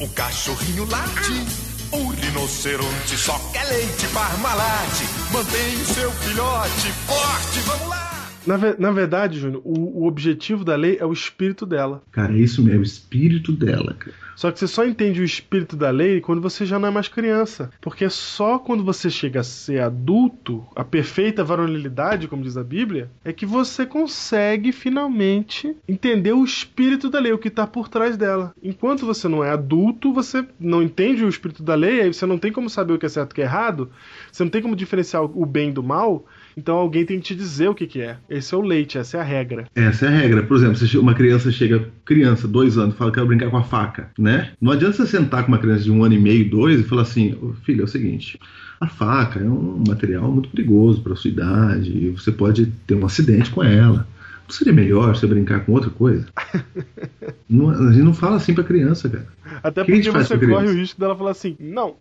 [0.00, 1.68] o cachorrinho late.
[1.90, 5.02] O rinoceronte só quer leite Parmalat.
[5.32, 8.07] Mantém o seu filhote forte, vamos lá!
[8.48, 12.02] Na, ve- na verdade, Júnior, o, o objetivo da lei é o espírito dela.
[12.10, 14.16] Cara, é isso mesmo, o espírito dela, cara.
[14.34, 17.08] Só que você só entende o espírito da lei quando você já não é mais
[17.08, 17.70] criança.
[17.80, 22.62] Porque é só quando você chega a ser adulto, a perfeita varonilidade, como diz a
[22.62, 27.88] Bíblia, é que você consegue finalmente entender o espírito da lei, o que está por
[27.88, 28.54] trás dela.
[28.62, 32.38] Enquanto você não é adulto, você não entende o espírito da lei, aí você não
[32.38, 33.90] tem como saber o que é certo e o que é errado,
[34.30, 36.24] você não tem como diferenciar o bem do mal.
[36.58, 38.16] Então alguém tem que te dizer o que, que é.
[38.28, 39.66] Esse é o leite, essa é a regra.
[39.76, 40.42] Essa é a regra.
[40.42, 43.62] Por exemplo, se uma criança chega, criança, dois anos, fala que quer brincar com a
[43.62, 44.50] faca, né?
[44.60, 47.02] Não adianta você sentar com uma criança de um ano e meio, dois, e falar
[47.02, 48.40] assim, "Ô, filho, é o seguinte,
[48.80, 53.06] a faca é um material muito perigoso para sua idade, e você pode ter um
[53.06, 54.06] acidente com ela.
[54.48, 56.26] Não seria melhor você brincar com outra coisa?
[57.48, 59.26] Não- a gente não fala assim pra criança, cara.
[59.62, 61.96] Até porque você corre o risco dela falar assim: não,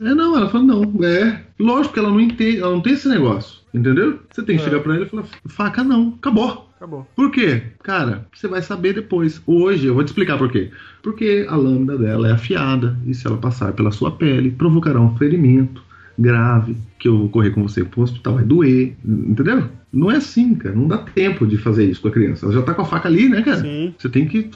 [0.00, 1.42] É, não, ela fala, não, é.
[1.58, 4.18] Lógico que ela não entende, ela não tem esse negócio, entendeu?
[4.32, 4.64] Você tem que É.
[4.64, 6.70] chegar pra ela e falar, faca não, acabou.
[6.76, 7.06] acabou.
[7.14, 7.62] Por quê?
[7.82, 9.42] Cara, você vai saber depois.
[9.46, 10.70] Hoje eu vou te explicar por quê.
[11.02, 15.14] Porque a lâmina dela é afiada e se ela passar pela sua pele, provocará um
[15.18, 15.82] ferimento
[16.18, 19.64] grave que eu vou correr com você pro hospital, vai doer, entendeu?
[19.92, 20.74] Não é assim, cara.
[20.74, 22.46] Não dá tempo de fazer isso com a criança.
[22.46, 23.60] Ela já tá com a faca ali, né, cara?
[23.60, 23.94] Sim.
[23.98, 24.50] Você tem que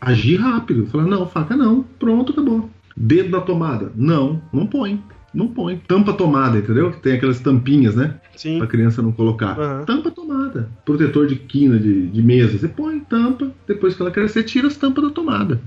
[0.00, 0.86] agir rápido.
[0.86, 1.82] Falar, não, faca não.
[1.98, 2.68] Pronto, acabou.
[2.96, 3.92] Dedo da tomada?
[3.94, 5.02] Não, não põe.
[5.32, 5.76] Não põe.
[5.86, 6.90] Tampa tomada, entendeu?
[6.90, 8.16] Tem aquelas tampinhas, né?
[8.36, 8.58] Sim.
[8.58, 9.58] Pra criança não colocar.
[9.58, 9.84] Aham.
[9.84, 10.68] Tampa tomada.
[10.84, 12.58] Protetor de quina de, de mesa.
[12.58, 13.52] Você põe, tampa.
[13.66, 15.60] Depois que ela crescer, tira as tampas da tomada.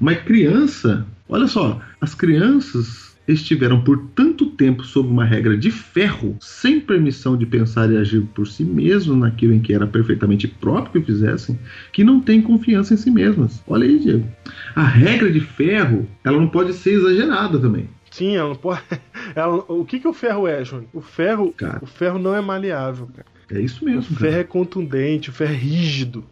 [0.00, 4.27] Mas criança, olha só, as crianças estiveram por tanto
[4.58, 9.16] tempo sob uma regra de ferro, sem permissão de pensar e agir por si mesmas
[9.16, 11.58] naquilo em que era perfeitamente próprio que fizessem,
[11.92, 13.62] que não têm confiança em si mesmas.
[13.66, 14.26] Olha aí, Diego.
[14.74, 17.88] A regra de ferro, ela não pode ser exagerada também.
[18.10, 18.82] Sim, ela não pode.
[19.36, 20.88] ela- o que, que o ferro é, Júnior?
[20.92, 21.78] O ferro, Cara.
[21.80, 23.26] o ferro não é maleável, cara.
[23.50, 24.02] É isso O mesmo.
[24.16, 24.30] cara.
[24.30, 26.24] ferro é contundente, o ferro é rígido.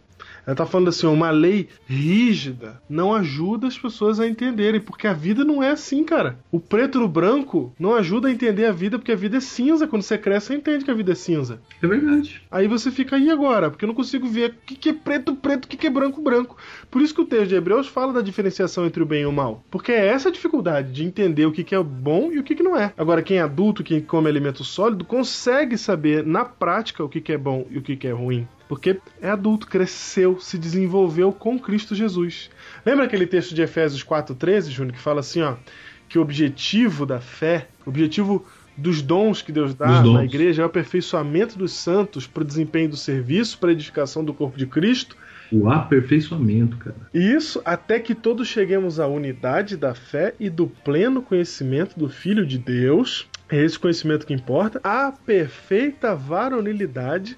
[0.47, 5.11] Ela tá falando assim, uma lei rígida não ajuda as pessoas a entenderem, porque a
[5.11, 6.39] vida não é assim, cara.
[6.49, 9.85] O preto no branco não ajuda a entender a vida, porque a vida é cinza.
[9.85, 11.59] Quando você cresce, você entende que a vida é cinza.
[11.83, 12.41] É verdade.
[12.49, 15.35] Aí você fica aí agora, porque eu não consigo ver o que, que é preto,
[15.35, 16.55] preto, o que, que é branco, branco.
[16.89, 19.33] Por isso que o texto de Hebreus fala da diferenciação entre o bem e o
[19.33, 19.65] mal.
[19.69, 22.55] Porque é essa a dificuldade de entender o que, que é bom e o que,
[22.55, 22.93] que não é.
[22.97, 27.33] Agora, quem é adulto, quem come alimento sólido, consegue saber na prática o que, que
[27.33, 28.47] é bom e o que, que é ruim.
[28.67, 32.49] Porque é adulto, cresceu, se desenvolveu com Cristo Jesus.
[32.85, 35.55] Lembra aquele texto de Efésios 4,13, Júnior, que fala assim, ó,
[36.09, 38.45] que o objetivo da fé, o objetivo
[38.77, 42.89] dos dons que Deus dá na igreja é o aperfeiçoamento dos santos para o desempenho
[42.89, 45.17] do serviço, para a edificação do corpo de Cristo.
[45.51, 46.95] O aperfeiçoamento, cara.
[47.13, 52.07] E isso até que todos cheguemos à unidade da fé e do pleno conhecimento do
[52.07, 53.27] Filho de Deus.
[53.49, 54.79] É esse conhecimento que importa.
[54.83, 57.37] A perfeita varonilidade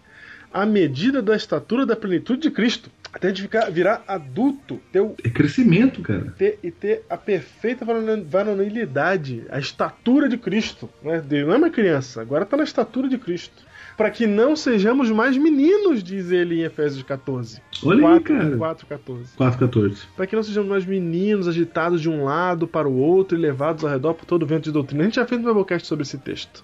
[0.53, 2.89] à medida da estatura da plenitude de Cristo.
[3.11, 6.31] Até de ficar, virar adulto, ter o É crescimento, cara.
[6.37, 7.83] ter, e ter a perfeita
[8.49, 10.89] varonilidade, a estatura de Cristo.
[11.03, 13.67] É, de- não é uma criança, agora está na estatura de Cristo.
[13.97, 17.61] Para que não sejamos mais meninos, diz ele em Efésios 14.
[17.83, 18.57] Olha 4, aí, cara.
[18.57, 19.35] 4, 14.
[19.37, 19.97] 4,14.
[20.15, 23.83] Para que não sejamos mais meninos agitados de um lado para o outro e levados
[23.83, 25.01] ao redor por todo o vento de doutrina.
[25.03, 26.63] A gente já fez um Biblecast sobre esse texto.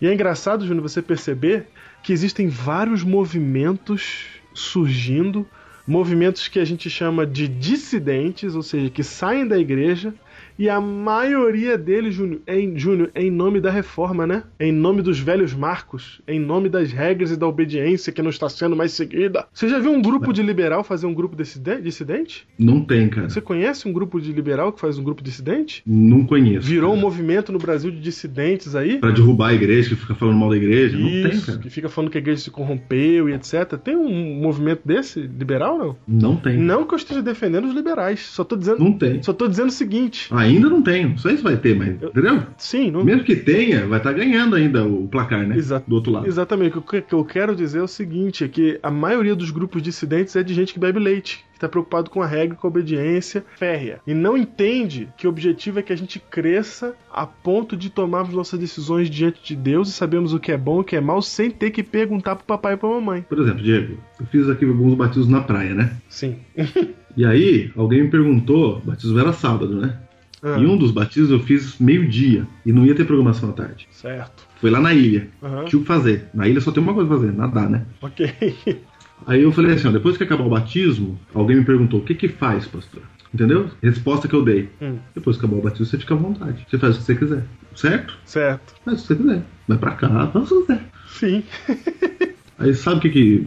[0.00, 1.66] E é engraçado, Júnior, você perceber
[2.08, 5.46] que existem vários movimentos surgindo,
[5.86, 10.14] movimentos que a gente chama de dissidentes, ou seja, que saem da igreja
[10.58, 14.42] E a maioria deles, Júnior, é em, Júnior, é em nome da reforma, né?
[14.58, 18.20] É em nome dos velhos marcos, é em nome das regras e da obediência que
[18.22, 19.46] não está sendo mais seguida.
[19.52, 22.46] Você já viu um grupo de liberal fazer um grupo dissidente?
[22.58, 23.28] Não tem, cara.
[23.28, 25.82] Você conhece um grupo de liberal que faz um grupo dissidente?
[25.86, 26.66] Não conheço.
[26.66, 27.02] Virou um cara.
[27.02, 28.98] movimento no Brasil de dissidentes aí?
[28.98, 30.96] Pra derrubar a igreja, que fica falando mal da igreja.
[30.98, 31.58] Não tem, Isso, cara.
[31.58, 33.74] que fica falando que a igreja se corrompeu e etc.
[33.82, 35.96] Tem um movimento desse liberal, não?
[36.06, 36.56] Não tem.
[36.56, 39.22] Não que eu esteja defendendo os liberais, só tô dizendo, Não tem.
[39.22, 40.28] só tô dizendo o seguinte.
[40.48, 41.06] Ainda não tem.
[41.10, 41.90] Não sei se vai ter, mas.
[42.02, 42.42] Entendeu?
[42.56, 45.56] Sim, não, Mesmo que tenha, vai estar ganhando ainda o placar, né?
[45.56, 46.26] Exa- Do outro lado.
[46.26, 46.76] Exatamente.
[46.78, 49.82] O que que eu quero dizer é o seguinte: é que a maioria dos grupos
[49.82, 52.70] dissidentes é de gente que bebe leite, que está preocupado com a regra, com a
[52.70, 54.00] obediência férrea.
[54.06, 58.34] E não entende que o objetivo é que a gente cresça a ponto de tomarmos
[58.34, 61.00] nossas decisões diante de Deus e sabemos o que é bom e o que é
[61.00, 63.22] mal sem ter que perguntar pro papai e pra mamãe.
[63.28, 65.92] Por exemplo, Diego, eu fiz aqui alguns batismos na praia, né?
[66.08, 66.36] Sim.
[67.16, 69.96] E aí, alguém me perguntou, batismo era sábado, né?
[70.42, 73.88] Ah, E um dos batismos eu fiz meio-dia e não ia ter programação à tarde.
[73.90, 74.46] Certo.
[74.60, 75.28] Foi lá na ilha.
[75.42, 75.64] Aham.
[75.64, 76.28] Tinha o que fazer.
[76.32, 77.84] Na ilha só tem uma coisa pra fazer, nadar, né?
[78.00, 78.32] Ok.
[79.26, 82.14] Aí eu falei assim, ó, depois que acabar o batismo, alguém me perguntou, o que
[82.14, 83.02] que faz, pastor?
[83.34, 83.68] Entendeu?
[83.82, 84.70] Resposta que eu dei.
[84.80, 84.98] Hum.
[85.14, 86.64] Depois que acabar o batismo, você fica à vontade.
[86.70, 87.44] Você faz o que você quiser.
[87.74, 88.16] Certo?
[88.24, 88.74] certo.
[88.84, 89.42] Faz o que você quiser.
[89.66, 90.90] Vai pra cá, faz o que você quiser.
[91.08, 91.42] Sim.
[92.58, 93.46] Aí sabe o que que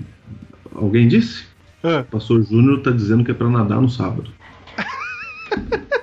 [0.75, 1.45] alguém disse?
[1.83, 4.29] Ah, O pastor Júnior tá dizendo que é pra nadar no sábado.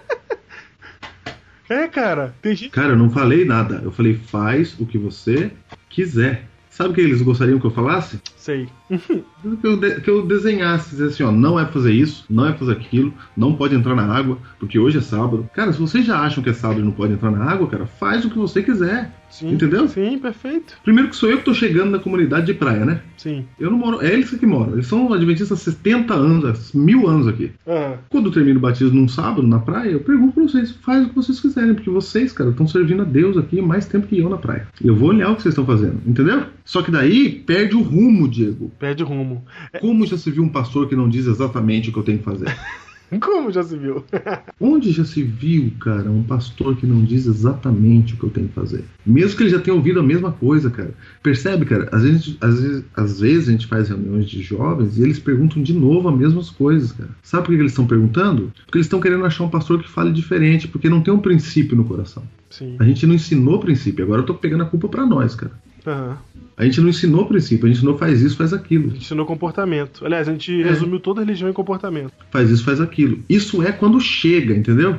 [1.68, 2.34] é, cara.
[2.40, 2.70] Tem gente.
[2.70, 3.80] Cara, eu não falei nada.
[3.82, 5.50] Eu falei, faz o que você
[5.88, 6.44] quiser.
[6.70, 8.20] Sabe o que eles gostariam que eu falasse?
[8.48, 8.66] Sei.
[9.60, 12.52] Que eu, de- que eu desenhasse, dizer assim, ó, não é fazer isso, não é
[12.54, 15.48] fazer aquilo, não pode entrar na água, porque hoje é sábado.
[15.54, 17.86] Cara, se vocês já acham que é sábado e não pode entrar na água, cara,
[17.86, 19.14] faz o que você quiser.
[19.30, 19.52] Sim.
[19.52, 19.86] Entendeu?
[19.88, 20.74] Sim, perfeito.
[20.82, 23.00] Primeiro que sou eu que tô chegando na comunidade de praia, né?
[23.16, 23.44] Sim.
[23.60, 24.72] Eu não moro, é eles que moram.
[24.72, 26.44] Eles são adventistas há 70 anos,
[26.74, 27.52] há mil anos aqui.
[27.66, 31.04] Ah, Quando eu termino o batismo num sábado na praia, eu pergunto pra vocês, faz
[31.06, 34.18] o que vocês quiserem, porque vocês, cara, estão servindo a Deus aqui mais tempo que
[34.18, 34.66] eu na praia.
[34.82, 36.44] Eu vou olhar o que vocês estão fazendo, entendeu?
[36.64, 38.70] Só que daí perde o rumo, Diego.
[38.78, 39.44] perde o rumo.
[39.80, 42.24] Como já se viu um pastor que não diz exatamente o que eu tenho que
[42.24, 42.54] fazer?
[43.20, 44.04] Como já se viu?
[44.60, 48.48] Onde já se viu, cara, um pastor que não diz exatamente o que eu tenho
[48.48, 48.84] que fazer?
[49.06, 50.92] Mesmo que ele já tenha ouvido a mesma coisa, cara.
[51.22, 51.88] Percebe, cara?
[51.90, 55.62] Às vezes, às vezes, às vezes a gente faz reuniões de jovens e eles perguntam
[55.62, 57.08] de novo as mesmas coisas, cara.
[57.22, 58.52] Sabe por que eles estão perguntando?
[58.66, 61.76] Porque eles estão querendo achar um pastor que fale diferente, porque não tem um princípio
[61.76, 62.22] no coração.
[62.50, 62.76] Sim.
[62.78, 65.52] A gente não ensinou princípio, agora eu tô pegando a culpa pra nós, cara.
[65.86, 66.18] Aham.
[66.56, 68.86] A gente não ensinou princípio, a gente não faz isso, faz aquilo.
[68.86, 70.04] A gente ensinou comportamento.
[70.04, 72.12] Aliás, a gente resumiu toda a religião em comportamento.
[72.30, 73.22] faz isso, faz aquilo.
[73.28, 74.92] Isso é quando chega, entendeu?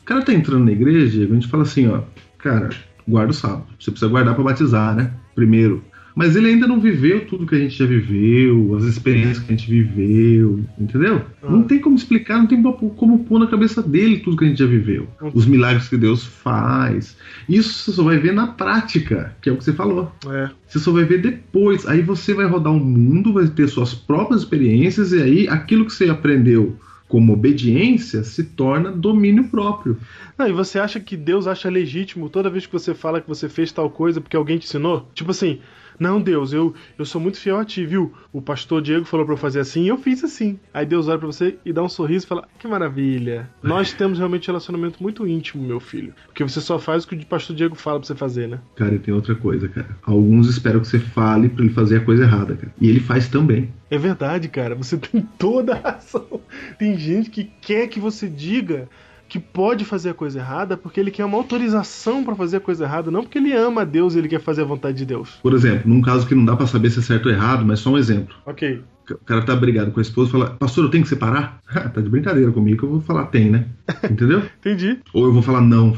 [0.00, 2.02] O cara tá entrando na igreja, a gente fala assim, ó,
[2.38, 2.70] cara,
[3.06, 3.66] guarda o sábado.
[3.78, 5.12] Você precisa guardar pra batizar, né?
[5.34, 5.84] Primeiro.
[6.20, 9.56] Mas ele ainda não viveu tudo que a gente já viveu, as experiências que a
[9.56, 11.24] gente viveu, entendeu?
[11.42, 11.50] Ah.
[11.50, 14.58] Não tem como explicar, não tem como pôr na cabeça dele tudo que a gente
[14.58, 15.08] já viveu.
[15.32, 17.16] Os milagres que Deus faz.
[17.48, 20.12] Isso você só vai ver na prática, que é o que você falou.
[20.28, 20.50] É.
[20.68, 21.86] Você só vai ver depois.
[21.86, 25.92] Aí você vai rodar o mundo, vai ter suas próprias experiências, e aí aquilo que
[25.94, 26.76] você aprendeu
[27.08, 29.96] como obediência se torna domínio próprio.
[30.36, 33.48] Não, e você acha que Deus acha legítimo toda vez que você fala que você
[33.48, 35.08] fez tal coisa porque alguém te ensinou?
[35.14, 35.58] Tipo assim,
[36.00, 38.10] não, Deus, eu, eu sou muito fiel a ti, viu?
[38.32, 40.58] O pastor Diego falou pra eu fazer assim e eu fiz assim.
[40.72, 43.50] Aí Deus olha pra você e dá um sorriso e fala: Que maravilha.
[43.62, 46.14] Nós temos realmente um relacionamento muito íntimo, meu filho.
[46.24, 48.60] Porque você só faz o que o pastor Diego fala pra você fazer, né?
[48.76, 49.94] Cara, e tem outra coisa, cara.
[50.02, 52.72] Alguns esperam que você fale pra ele fazer a coisa errada, cara.
[52.80, 53.70] E ele faz também.
[53.90, 54.74] É verdade, cara.
[54.74, 56.40] Você tem toda a razão.
[56.78, 58.88] Tem gente que quer que você diga
[59.30, 62.84] que pode fazer a coisa errada porque ele quer uma autorização pra fazer a coisa
[62.84, 65.38] errada, não porque ele ama Deus e ele quer fazer a vontade de Deus.
[65.40, 67.78] Por exemplo, num caso que não dá pra saber se é certo ou errado, mas
[67.78, 68.34] só um exemplo.
[68.44, 68.82] Ok.
[69.14, 71.58] O cara tá brigado com a esposa e fala, pastor, eu tenho que separar?
[71.72, 73.64] Ah, tá de brincadeira comigo que eu vou falar tem, né?
[74.10, 74.42] Entendeu?
[74.58, 74.98] Entendi.
[75.14, 75.96] Ou eu vou falar não.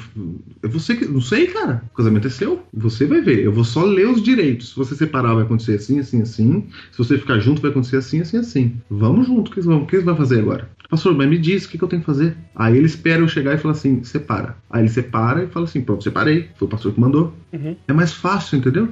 [0.62, 1.06] É você que.
[1.06, 1.82] Não sei, cara.
[1.90, 2.62] O casamento é seu.
[2.74, 3.38] Você vai ver.
[3.42, 4.68] Eu vou só ler os direitos.
[4.68, 6.66] Se você separar, vai acontecer assim, assim, assim.
[6.90, 8.76] Se você ficar junto, vai acontecer assim, assim, assim.
[8.90, 9.50] Vamos junto.
[9.50, 10.68] O que você vai- o que você vai fazer agora?
[10.90, 12.36] Pastor, mas me diz o que, que eu tenho que fazer.
[12.54, 14.56] Aí ele espera eu chegar e fala assim: separa.
[14.68, 16.50] Aí ele separa e fala assim: pronto, separei.
[16.56, 17.32] Foi o pastor que mandou.
[17.50, 17.74] Uhum.
[17.88, 18.90] É mais fácil, entendeu?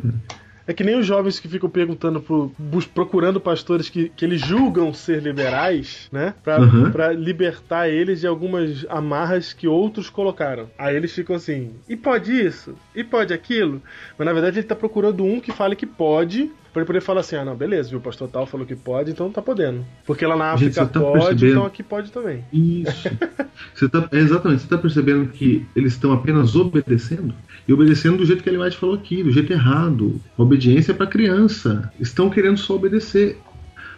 [0.71, 2.53] É que nem os jovens que ficam perguntando, pro,
[2.95, 6.33] procurando pastores que, que eles julgam ser liberais, né?
[6.45, 6.93] Pra, Uhum.
[6.93, 10.71] pra libertar eles de algumas amarras que outros colocaram.
[10.79, 12.77] Aí eles ficam assim, e pode isso?
[12.95, 13.83] E pode aquilo?
[14.17, 17.23] Mas na verdade ele tá procurando um que fale que pode, pra ele poder falar
[17.23, 19.85] assim, ah não, beleza, viu, o pastor tal falou que pode, então tá podendo.
[20.07, 21.51] Porque lá na Gente, África você tá pode, percebendo?
[21.53, 22.45] então aqui pode também.
[22.53, 23.09] Isso.
[23.75, 27.35] Você tá, exatamente, você tá percebendo que eles estão apenas obedecendo?
[27.67, 30.21] E obedecendo do jeito que ele mais falou aqui, do jeito errado.
[30.37, 31.93] Obediência é para criança.
[32.01, 33.39] Estão querendo só obedecer.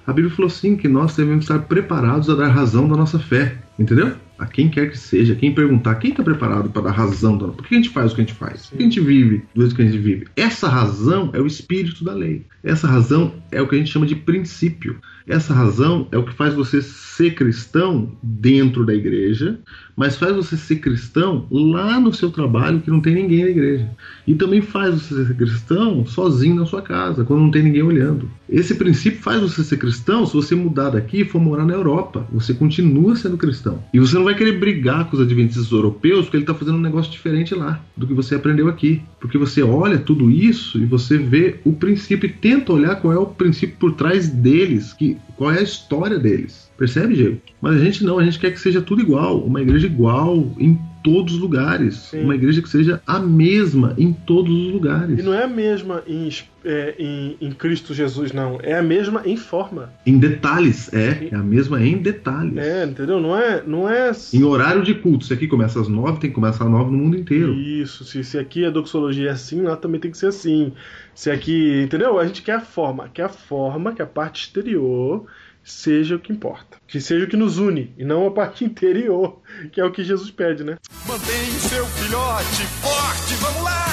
[0.06, 3.58] A Bíblia falou assim que nós devemos estar preparados a dar razão da nossa fé.
[3.78, 4.14] Entendeu?
[4.42, 7.64] a quem quer que seja, quem perguntar, quem está preparado para dar razão, da, por
[7.64, 8.66] que a gente faz o que a gente faz?
[8.66, 10.26] Por que a gente vive do jeito que a gente vive?
[10.34, 12.44] Essa razão é o espírito da lei.
[12.62, 14.98] Essa razão é o que a gente chama de princípio.
[15.28, 19.60] Essa razão é o que faz você ser cristão dentro da igreja,
[19.96, 23.90] mas faz você ser cristão lá no seu trabalho que não tem ninguém na igreja.
[24.26, 28.30] E também faz você ser cristão sozinho na sua casa, quando não tem ninguém olhando.
[28.48, 32.26] Esse princípio faz você ser cristão se você mudar daqui e for morar na Europa.
[32.32, 33.82] Você continua sendo cristão.
[33.92, 36.82] E você não vai querer brigar com os adventistas europeus porque ele está fazendo um
[36.82, 39.02] negócio diferente lá do que você aprendeu aqui.
[39.20, 43.18] Porque você olha tudo isso e você vê o princípio e tenta olhar qual é
[43.18, 46.70] o princípio por trás deles, que, qual é a história deles.
[46.82, 47.40] Percebe, Diego?
[47.60, 50.76] Mas a gente não, a gente quer que seja tudo igual, uma igreja igual em
[51.00, 52.24] todos os lugares, Sim.
[52.24, 56.02] uma igreja que seja a mesma em todos os lugares, E não é a mesma
[56.08, 56.28] em,
[56.64, 58.58] é, em, em Cristo Jesus, não.
[58.60, 59.92] É a mesma em forma.
[60.04, 62.56] em detalhes, é, é a mesma em detalhes.
[62.56, 63.20] É, entendeu?
[63.20, 63.62] Não é.
[63.64, 66.70] Não é Em horário de culto, se aqui começa às nove, tem que começar às
[66.70, 67.54] nove no mundo inteiro.
[67.54, 70.72] Isso, se, se aqui a doxologia é assim, lá também tem que ser assim.
[71.14, 72.18] Se aqui, entendeu?
[72.18, 75.26] A gente quer a forma, quer a forma, que a parte exterior
[75.64, 76.78] seja o que importa.
[76.86, 79.40] Que seja o que nos une, e não a parte interior,
[79.70, 80.78] que é o que Jesus pede, né?
[81.06, 83.86] Mantenha o seu filhote forte, vamos lá!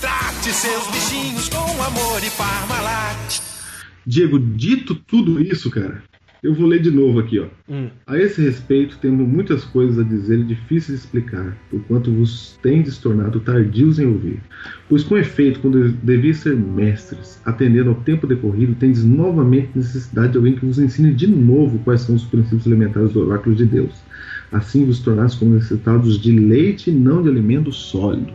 [0.00, 3.40] Trate seus bichinhos com amor e Parmalat.
[4.06, 6.02] Diego, dito tudo isso, cara,
[6.42, 7.46] eu vou ler de novo aqui, ó.
[7.68, 7.88] Hum.
[8.06, 12.98] A esse respeito, temos muitas coisas a dizer e difíceis de explicar, porquanto vos tendes
[12.98, 14.40] tornado tardios em ouvir.
[14.88, 20.38] Pois, com efeito, quando devias ser mestres, atendendo ao tempo decorrido, tendes novamente necessidade de
[20.38, 23.94] alguém que vos ensine de novo quais são os princípios elementares do oráculo de Deus.
[24.52, 28.32] Assim vos tornasse como necessitados de leite e não de alimento sólido.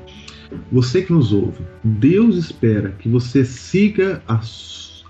[0.71, 5.03] Você que nos ouve, Deus espera que você siga as,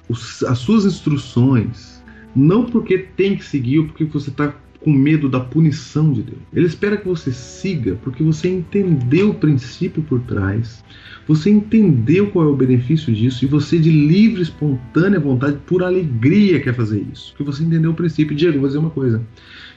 [0.48, 1.93] as suas instruções,
[2.36, 4.54] não porque tem que seguir ou porque você está
[4.84, 6.40] com medo da punição de Deus.
[6.54, 10.84] Ele espera que você siga porque você entendeu o princípio por trás,
[11.26, 16.60] você entendeu qual é o benefício disso e você, de livre, espontânea vontade, por alegria,
[16.60, 17.30] quer fazer isso.
[17.30, 18.36] Porque você entendeu o princípio.
[18.36, 19.22] Diego, vou dizer uma coisa: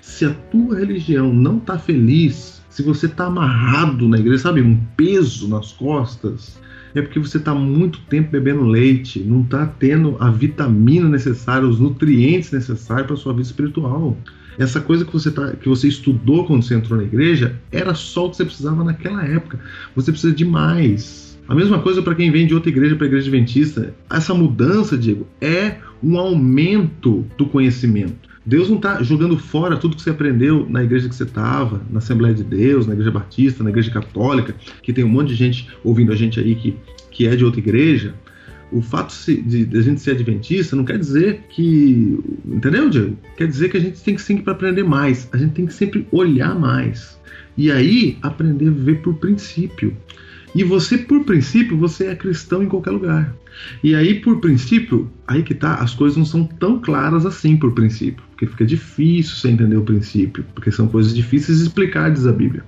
[0.00, 4.76] se a tua religião não está feliz, se você está amarrado na igreja, sabe, um
[4.96, 6.58] peso nas costas,
[6.94, 11.78] é porque você está muito tempo bebendo leite, não está tendo a vitamina necessária, os
[11.78, 14.16] nutrientes necessários para sua vida espiritual.
[14.58, 18.26] Essa coisa que você, tá, que você estudou quando você entrou na igreja era só
[18.26, 19.60] o que você precisava naquela época.
[19.94, 21.38] Você precisa de mais.
[21.48, 23.94] A mesma coisa para quem vem de outra igreja para a igreja adventista.
[24.10, 28.28] Essa mudança, Diego, é um aumento do conhecimento.
[28.46, 31.98] Deus não está jogando fora tudo que você aprendeu na igreja que você estava, na
[31.98, 35.68] Assembleia de Deus, na igreja batista, na igreja católica, que tem um monte de gente
[35.82, 36.76] ouvindo a gente aí que,
[37.10, 38.14] que é de outra igreja.
[38.70, 42.18] O fato de a gente ser adventista não quer dizer que.
[42.44, 43.16] Entendeu, Diego?
[43.36, 45.28] Quer dizer que a gente tem que sempre aprender mais.
[45.32, 47.20] A gente tem que sempre olhar mais.
[47.56, 49.96] E aí aprender a viver por princípio.
[50.56, 53.34] E você, por princípio, você é cristão em qualquer lugar.
[53.84, 57.72] E aí, por princípio, aí que tá, as coisas não são tão claras assim por
[57.72, 58.24] princípio.
[58.30, 60.46] Porque fica difícil você entender o princípio.
[60.54, 62.64] Porque são coisas difíceis de explicar, diz a Bíblia.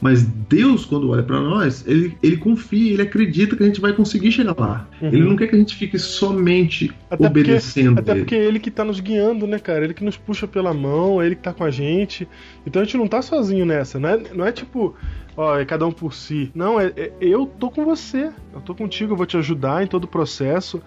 [0.00, 3.92] Mas Deus, quando olha para nós, ele, ele confia, ele acredita que a gente vai
[3.92, 4.86] conseguir chegar lá.
[5.00, 5.08] Uhum.
[5.08, 8.20] Ele não quer que a gente fique somente Até porque- obedecendo Até ele.
[8.20, 9.84] porque é ele que tá nos guiando, né, cara?
[9.84, 12.28] Ele que nos puxa pela mão, é ele que tá com a gente.
[12.66, 13.98] Então a gente não tá sozinho nessa.
[13.98, 14.94] Não é, não é tipo,
[15.36, 16.50] ó, é cada um por si.
[16.54, 18.30] Não, é, é- eu tô com você.
[18.54, 20.82] Eu tô contigo, eu vou te ajudar em todo o processo.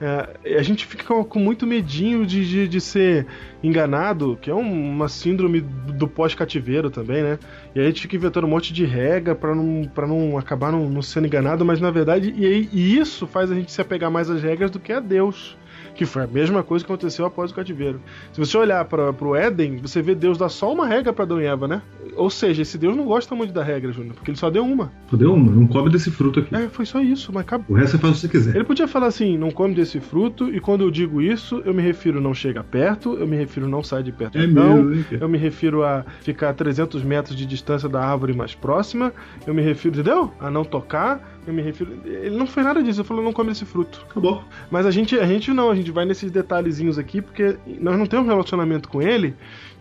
[0.00, 3.26] É, a gente fica com, muito medinho de, de, de ser
[3.62, 7.38] enganado, que é um- uma síndrome do pós-cativeiro também, né?
[7.74, 10.72] E aí a gente fica inventando um monte de regra pra não, pra não acabar
[10.72, 14.10] não, não sendo enganado, mas na verdade, e, e isso faz a gente se apegar
[14.10, 15.56] mais às regras do que a Deus.
[15.94, 18.00] Que foi a mesma coisa que aconteceu após o cativeiro.
[18.32, 21.40] Se você olhar para pro Éden, você vê Deus dar só uma regra para Adão
[21.40, 21.82] e Eva, né?
[22.16, 24.92] Ou seja, esse Deus não gosta muito da regra, Júnior, porque ele só deu uma.
[25.08, 26.54] Fodeu uma, não come desse fruto aqui.
[26.54, 27.76] É, foi só isso, mas acabou.
[27.76, 28.54] O resto você faz o que você quiser.
[28.56, 31.82] Ele podia falar assim, não come desse fruto, e quando eu digo isso, eu me
[31.82, 35.18] refiro não chega perto, eu me refiro não sai de perto É Adão, mesmo, hein,
[35.20, 39.12] eu me refiro a ficar a 300 metros de distância da árvore mais próxima,
[39.46, 40.32] eu me refiro, entendeu?
[40.40, 42.00] A não tocar, eu me refiro...
[42.04, 44.06] Ele não fez nada disso, ele falou não come esse fruto.
[44.08, 44.42] Acabou.
[44.70, 48.06] Mas a gente, a gente não, a gente vai nesses detalhezinhos aqui, porque nós não
[48.06, 49.34] temos relacionamento com ele,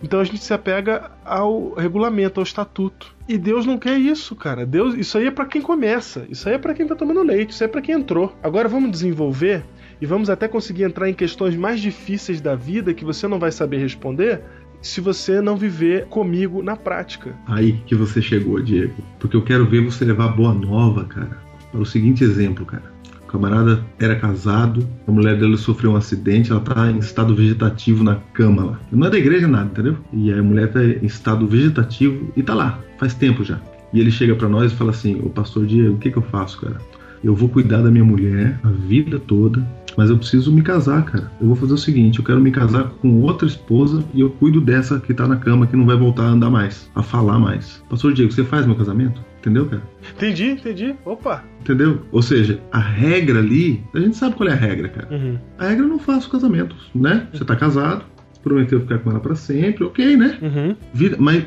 [0.03, 3.15] então a gente se apega ao regulamento, ao estatuto.
[3.27, 4.65] E Deus não quer isso, cara.
[4.65, 7.51] Deus, isso aí é pra quem começa, isso aí é pra quem tá tomando leite,
[7.51, 8.35] isso aí é pra quem entrou.
[8.41, 9.63] Agora vamos desenvolver
[10.01, 13.51] e vamos até conseguir entrar em questões mais difíceis da vida que você não vai
[13.51, 14.41] saber responder
[14.81, 17.35] se você não viver comigo na prática.
[17.45, 18.95] Aí que você chegou, Diego.
[19.19, 21.48] Porque eu quero ver você levar boa nova, cara.
[21.73, 22.83] O seguinte exemplo, cara.
[23.27, 28.15] camarada era casado, a mulher dele sofreu um acidente, ela tá em estado vegetativo na
[28.33, 28.79] cama lá.
[28.91, 29.97] Não é da igreja nada, entendeu?
[30.11, 33.59] E a mulher tá em estado vegetativo e tá lá, faz tempo já.
[33.93, 36.23] E ele chega para nós e fala assim: Ô pastor Diego, o que, que eu
[36.23, 36.77] faço, cara?
[37.23, 39.67] Eu vou cuidar da minha mulher a vida toda,
[39.97, 41.31] mas eu preciso me casar, cara.
[41.41, 44.61] Eu vou fazer o seguinte: eu quero me casar com outra esposa e eu cuido
[44.61, 47.83] dessa que tá na cama, que não vai voltar a andar mais, a falar mais.
[47.89, 49.21] Pastor Diego, você faz meu casamento?
[49.39, 49.81] Entendeu, cara?
[50.15, 50.95] Entendi, entendi.
[51.05, 51.43] Opa.
[51.61, 52.01] Entendeu?
[52.11, 55.07] Ou seja, a regra ali, a gente sabe qual é a regra, cara.
[55.11, 55.37] Uhum.
[55.57, 57.27] A regra não faz o casamento, né?
[57.33, 58.03] Você tá casado,
[58.43, 60.37] prometeu ficar com ela pra sempre, ok, né?
[60.41, 60.75] Uhum.
[60.93, 61.45] Vida, mas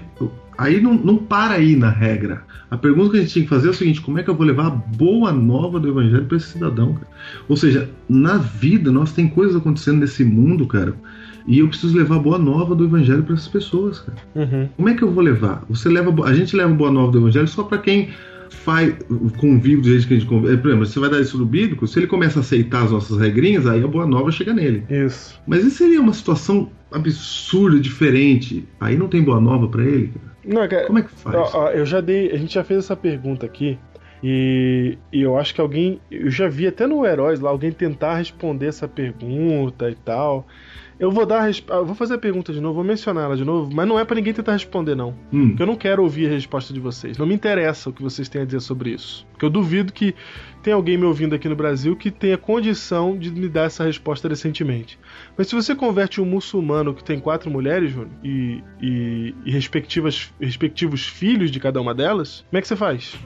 [0.57, 2.43] aí não, não para aí na regra.
[2.71, 4.35] A pergunta que a gente tinha que fazer é o seguinte: como é que eu
[4.35, 6.95] vou levar a boa nova do evangelho para esse cidadão?
[6.95, 7.09] Cara?
[7.47, 10.95] Ou seja, na vida nós tem coisas acontecendo nesse mundo, cara,
[11.47, 14.19] e eu preciso levar a boa nova do evangelho para essas pessoas, cara.
[14.35, 14.69] Uhum.
[14.77, 15.65] Como é que eu vou levar?
[15.69, 18.11] Você leva, a gente leva a boa nova do evangelho só para quem
[18.53, 18.95] faz
[19.39, 20.57] convive do jeito que a gente convive.
[20.59, 23.19] Por exemplo, você vai dar isso no bíblico, se ele começa a aceitar as nossas
[23.19, 24.85] regrinhas, aí a boa nova chega nele.
[24.89, 25.41] Isso.
[25.47, 28.69] Mas isso seria uma situação absurda, diferente.
[28.79, 30.33] Aí não tem boa nova para ele, cara.
[30.45, 31.37] Não, cara, Como é que faz?
[31.37, 32.33] Ó, ó, eu já dei.
[32.33, 33.79] A gente já fez essa pergunta aqui.
[34.23, 36.01] E, e eu acho que alguém.
[36.11, 40.47] Eu já vi até no Heróis lá alguém tentar responder essa pergunta e tal.
[41.03, 41.51] Eu vou dar.
[41.51, 44.05] eu vou fazer a pergunta de novo, vou mencionar ela de novo, mas não é
[44.05, 45.13] pra ninguém tentar responder, não.
[45.33, 45.49] Hum.
[45.49, 47.19] Porque eu não quero ouvir a resposta de vocês.
[47.19, 49.27] Não me interessa o que vocês têm a dizer sobre isso.
[49.33, 50.15] Porque eu duvido que
[50.63, 54.29] tem alguém me ouvindo aqui no Brasil que tenha condição de me dar essa resposta
[54.29, 54.97] decentemente.
[55.37, 60.33] Mas se você converte um muçulmano que tem quatro mulheres, Júnior, e, e, e respectivas,
[60.41, 63.19] respectivos filhos de cada uma delas, como é que você faz?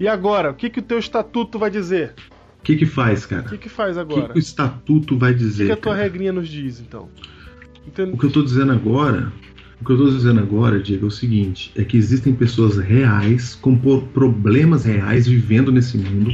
[0.00, 2.12] E agora, o que, que o teu estatuto vai dizer?
[2.60, 3.42] O que que faz, O cara?
[3.42, 4.32] que, que faz O que, agora?
[4.32, 5.66] que o estatuto vai O que, dizer?
[5.66, 6.04] que a tua cara?
[6.04, 7.08] regrinha nos diz, então?
[7.86, 8.12] Entende?
[8.12, 9.32] O que eu tô dizendo agora,
[9.80, 13.54] o que eu tô dizendo agora, Diego, é o seguinte: é que existem pessoas reais
[13.54, 13.76] com
[14.12, 16.30] problemas reais vivendo nesse mundo,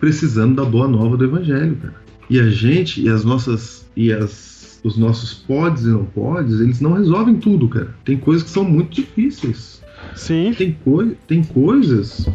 [0.00, 1.94] precisando da boa nova do evangelho, cara.
[2.28, 6.80] E a gente e as nossas e as os nossos podes e não podes, eles
[6.80, 7.94] não resolvem tudo, cara.
[8.04, 9.82] Tem coisas que são muito difíceis.
[10.14, 12.28] Sim, Tem, coi tem coisas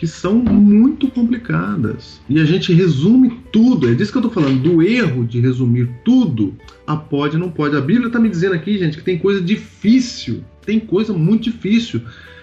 [0.00, 2.22] que são muito complicadas.
[2.26, 3.86] E a gente resume tudo.
[3.86, 7.76] É disso que eu tô falando, do erro de resumir tudo a pode não pode.
[7.76, 10.42] A Bíblia tá me dizendo aqui, gente, que tem coisa difícil.
[10.64, 12.00] Tem coisa muito difícil.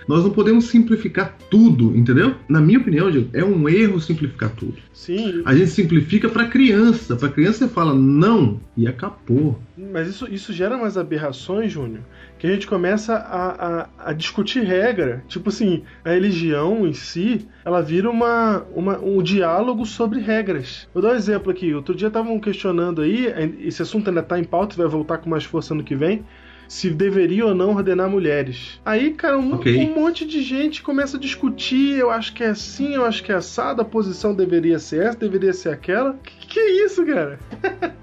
[0.08, 2.36] Nós não podemos simplificar tudo, entendeu?
[2.47, 4.76] Na minha opinião, Diego, é um erro simplificar tudo.
[4.93, 5.41] sim.
[5.43, 7.16] A gente simplifica para criança.
[7.16, 9.60] Para criança você fala não e acabou.
[9.76, 12.03] Mas isso, isso gera umas aberrações, Júnior,
[12.39, 15.23] que a gente começa a, a, a discutir regra.
[15.27, 20.88] Tipo assim, a religião em si, ela vira uma, uma, um diálogo sobre regras.
[20.93, 21.73] Vou dar um exemplo aqui.
[21.73, 23.27] Outro dia estavam questionando aí,
[23.61, 26.23] esse assunto ainda tá em pauta, vai voltar com mais força ano que vem.
[26.67, 28.81] Se deveria ou não ordenar mulheres.
[28.85, 29.73] Aí, cara, um, Ok.
[29.88, 31.97] um monte de gente começa a discutir.
[31.97, 33.81] Eu acho que é assim, eu acho que é assado.
[33.81, 36.15] A posição deveria ser essa, deveria ser aquela.
[36.21, 37.39] Que, que é isso, cara?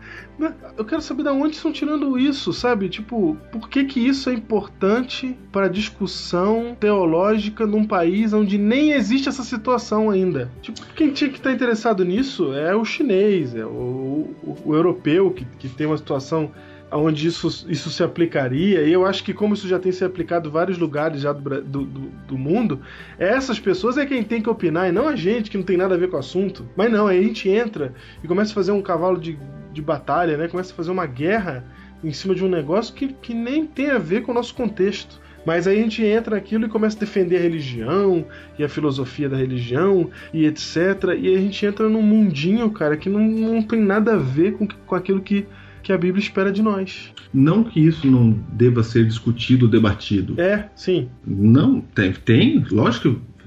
[0.76, 2.89] Eu quero saber de onde estão tirando isso, sabe?
[2.89, 9.28] Tipo, por que que isso é importante para discussão teológica num país onde nem existe
[9.28, 10.51] essa situação ainda?
[10.61, 15.30] Tipo, quem tinha que estar interessado nisso é o chinês, é o, o- o europeu
[15.30, 16.51] que, que tem uma situação
[16.91, 20.49] onde isso, isso se aplicaria, e eu acho que como isso já tem se aplicado
[20.49, 22.80] em vários lugares já do, do, do, do mundo,
[23.18, 25.95] essas pessoas é quem tem que opinar, e não a gente que não tem nada
[25.95, 26.68] a ver com o assunto.
[26.76, 29.39] Mas não, aí a gente entra e começa a fazer um cavalo de,
[29.72, 30.49] de batalha, né?
[30.49, 31.64] Começa a fazer uma guerra
[32.03, 35.22] em cima de um negócio que, que nem tem a ver com o nosso contexto.
[35.45, 38.24] Mas aí a gente entra naquilo e começa a defender a religião
[38.59, 40.76] e a filosofia da religião e etc.
[41.18, 44.66] E a gente entra num mundinho, cara, que não, não tem nada a ver com,
[44.66, 45.47] com aquilo que,
[45.85, 47.12] que a Bíblia espera de nós.
[47.32, 50.41] Não que isso não deva ser discutido, debatido.
[50.41, 51.09] É, sim.
[51.25, 53.45] Não, tem, tem, lógico que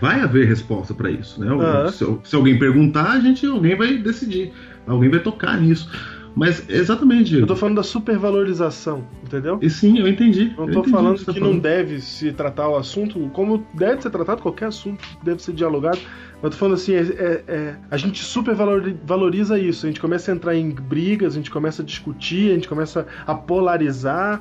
[0.00, 1.48] vai haver resposta para isso, né?
[1.60, 1.92] Ah.
[1.92, 4.50] Se, se alguém perguntar, a gente, alguém vai decidir,
[4.86, 5.88] alguém vai tocar nisso.
[6.34, 9.58] Mas exatamente, Eu tô falando da supervalorização, entendeu?
[9.60, 10.52] e sim, eu entendi.
[10.56, 13.66] Não eu tô entendi falando você tá que não deve se tratar o assunto como
[13.74, 15.98] deve ser tratado qualquer assunto, deve ser dialogado.
[16.36, 19.84] Mas eu tô falando assim, é, é- é- a gente super valori- valoriza isso.
[19.84, 23.06] A gente começa a entrar em brigas, a gente começa a discutir, a gente começa
[23.26, 24.40] a polarizar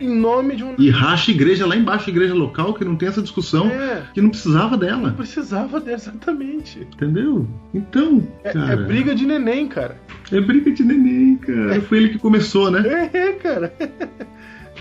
[0.00, 0.74] em nome de um.
[0.78, 4.30] E racha igreja lá embaixo, igreja local, que não tem essa discussão, É, que não
[4.30, 6.80] precisava não dela, precisava dessa, exatamente.
[6.80, 7.46] entendeu?
[7.72, 9.96] Então, É, cara, é briga de neném, cara.
[10.32, 11.80] é briga de neném, cara.
[11.82, 12.82] Foi ele que começou, né?
[13.12, 13.72] É, cara.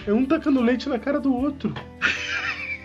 [0.07, 1.73] É um tacando leite na cara do outro.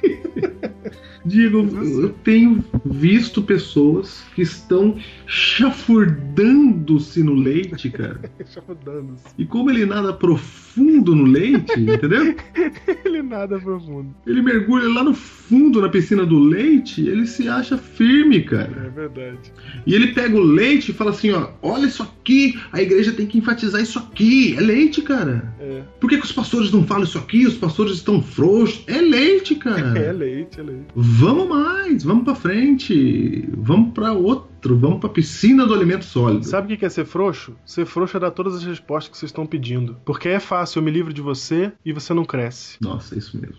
[1.24, 1.68] Digo,
[2.00, 8.20] eu tenho visto pessoas que estão chafurdando-se no leite, cara.
[8.46, 9.24] Chafurdando-se.
[9.38, 12.34] E como ele nada profundo no leite, entendeu?
[13.04, 14.14] Ele nada profundo.
[14.26, 18.70] Ele mergulha lá no fundo na piscina do leite, ele se acha firme, cara.
[18.86, 19.52] É verdade.
[19.84, 23.26] E ele pega o leite e fala assim, ó, olha isso aqui, a igreja tem
[23.26, 24.56] que enfatizar isso aqui.
[24.56, 25.52] É leite, cara.
[25.58, 25.82] É.
[25.98, 27.46] Por que, que os pastores não falam isso aqui?
[27.46, 28.84] Os pastores estão frouxos.
[28.86, 29.90] É leite, cara.
[30.00, 30.86] É leite, é leite.
[31.18, 33.44] Vamos mais, vamos pra frente.
[33.56, 36.46] Vamos pra outro, vamos pra piscina do alimento sólido.
[36.46, 37.56] Sabe o que é ser frouxo?
[37.66, 39.96] Ser frouxo é dar todas as respostas que vocês estão pedindo.
[40.04, 42.76] Porque é fácil, eu me livro de você e você não cresce.
[42.80, 43.56] Nossa, é isso mesmo.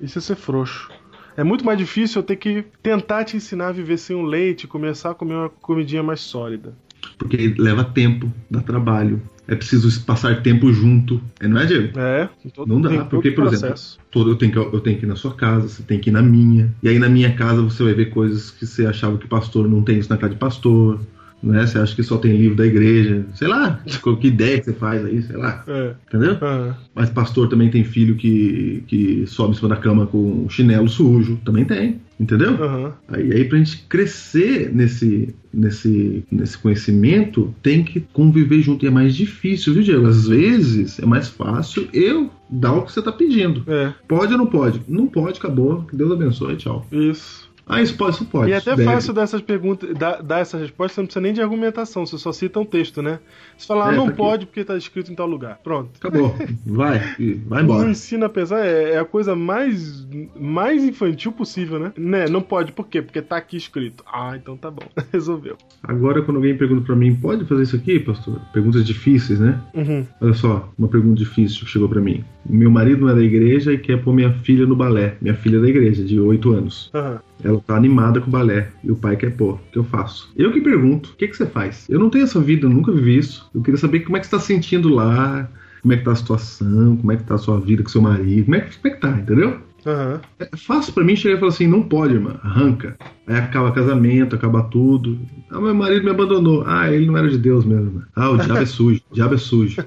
[0.00, 0.90] Isso é ser frouxo.
[1.36, 4.64] É muito mais difícil eu ter que tentar te ensinar a viver sem o leite
[4.64, 6.74] e começar a comer uma comidinha mais sólida.
[7.20, 9.20] Porque leva tempo, dá trabalho.
[9.46, 11.20] É preciso passar tempo junto.
[11.38, 11.98] É, não é, Diego?
[11.98, 13.98] É, todo, Não dá, porque, por processo.
[14.10, 16.12] Todo, eu, tenho que, eu tenho que ir na sua casa, você tem que ir
[16.12, 16.74] na minha.
[16.82, 19.82] E aí na minha casa você vai ver coisas que você achava que pastor não
[19.82, 20.98] tem isso na casa de pastor.
[21.42, 21.66] Né?
[21.66, 23.24] Você acha que só tem livro da igreja.
[23.34, 23.80] Sei lá,
[24.20, 25.64] que ideia que você faz aí, sei lá.
[25.66, 25.94] É.
[26.08, 26.36] Entendeu?
[26.42, 30.88] Ah, Mas pastor também tem filho que, que sobe em cima da cama com chinelo
[30.88, 31.38] sujo.
[31.44, 32.00] Também tem.
[32.18, 32.50] Entendeu?
[32.62, 32.92] aham.
[33.08, 38.84] Aí, aí pra gente crescer nesse, nesse, nesse conhecimento, tem que conviver junto.
[38.84, 40.06] E é mais difícil, viu, Diego?
[40.06, 43.62] Às vezes é mais fácil eu dar o que você tá pedindo.
[43.66, 44.82] É, Pode ou não pode?
[44.86, 45.84] Não pode, acabou.
[45.84, 46.86] Que Deus abençoe, tchau.
[46.92, 47.48] isso.
[47.70, 48.50] Ah, isso pode, isso pode.
[48.50, 48.84] E é até deve.
[48.84, 52.18] fácil dar essas perguntas, dar, dar essa resposta, você não precisa nem de argumentação, você
[52.18, 53.18] só cita um texto, né?
[53.56, 54.16] Você fala, ah, É, não tá aqui.
[54.18, 55.58] pode porque tá escrito em tal lugar.
[55.62, 55.90] Pronto.
[55.98, 56.34] Acabou.
[56.66, 57.00] Vai,
[57.46, 57.88] vai embora.
[57.90, 60.06] ensino a pesar é, é a coisa mais,
[60.38, 61.92] mais infantil possível, né?
[61.96, 63.00] Né, não pode, por quê?
[63.02, 64.02] Porque tá aqui escrito.
[64.10, 64.82] Ah, então tá bom.
[65.12, 65.56] Resolveu.
[65.82, 68.40] Agora, quando alguém pergunta pra mim, pode fazer isso aqui, pastor?
[68.52, 69.60] Perguntas difíceis, né?
[69.74, 70.06] Uhum.
[70.20, 72.24] Olha só, uma pergunta difícil que chegou pra mim.
[72.48, 75.16] Meu marido não é da igreja e quer pôr minha filha no balé.
[75.20, 76.90] Minha filha é da igreja, de 8 anos.
[76.94, 77.20] Aham.
[77.44, 79.54] Ela tá animada com o balé e o pai quer pôr.
[79.54, 80.30] O que eu faço?
[80.36, 81.86] Eu que pergunto: o que, que você faz?
[81.88, 83.48] Eu não tenho essa vida, eu nunca vivi isso.
[83.54, 85.48] Eu queria saber como é que você tá se sentindo lá,
[85.82, 88.02] como é que tá a situação, como é que tá a sua vida com seu
[88.02, 89.58] marido, como é que, como é que tá, entendeu?
[89.86, 90.20] Aham.
[90.38, 92.96] É fácil pra mim chegar e falar assim: não pode, irmã, arranca.
[93.26, 95.18] Aí acaba casamento, acaba tudo.
[95.50, 96.64] Ah, meu marido me abandonou.
[96.66, 97.86] Ah, ele não era de Deus mesmo.
[97.86, 98.02] irmã.
[98.14, 99.80] Ah, o diabo é sujo, o diabo é sujo,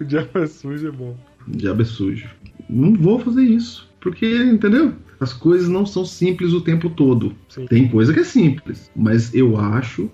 [0.00, 1.16] O diabo é sujo é bom.
[1.46, 2.28] o diabo é sujo.
[2.68, 3.87] Não vou fazer isso.
[4.00, 4.92] Porque, entendeu?
[5.20, 7.34] As coisas não são simples o tempo todo.
[7.48, 7.66] Sim.
[7.66, 10.08] Tem coisa que é simples, mas eu acho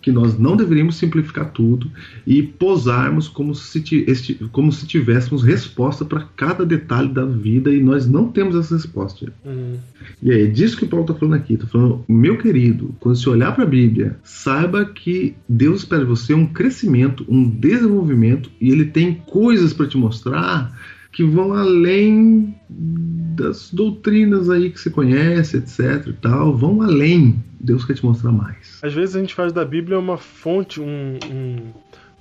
[0.00, 1.90] que nós não deveríamos simplificar tudo
[2.24, 7.82] e posarmos como se, esti- como se tivéssemos resposta para cada detalhe da vida e
[7.82, 9.32] nós não temos essa resposta.
[9.44, 9.76] Uhum.
[10.22, 11.54] E é disso que o Paulo está falando aqui.
[11.54, 16.08] Está falando, meu querido, quando você olhar para a Bíblia, saiba que Deus espera de
[16.08, 20.72] você um crescimento, um desenvolvimento e Ele tem coisas para te mostrar
[21.16, 26.08] que vão além das doutrinas aí que você conhece, etc.
[26.08, 27.42] E tal, vão além.
[27.58, 28.78] Deus quer te mostrar mais.
[28.82, 31.72] Às vezes a gente faz da Bíblia uma fonte, um, um,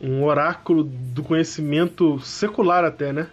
[0.02, 3.28] um oráculo do conhecimento secular até, né?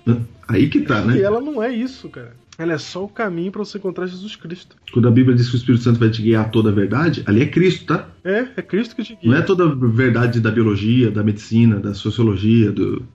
[0.49, 1.19] Aí que tá, né?
[1.19, 2.35] E ela não é isso, cara.
[2.59, 4.77] Ela é só o caminho para você encontrar Jesus Cristo.
[4.93, 7.23] Quando a Bíblia diz que o Espírito Santo vai te guiar a toda a verdade,
[7.25, 8.09] ali é Cristo, tá?
[8.25, 9.31] É, é Cristo que te guia.
[9.31, 13.07] Não é toda a verdade da biologia, da medicina, da sociologia, do,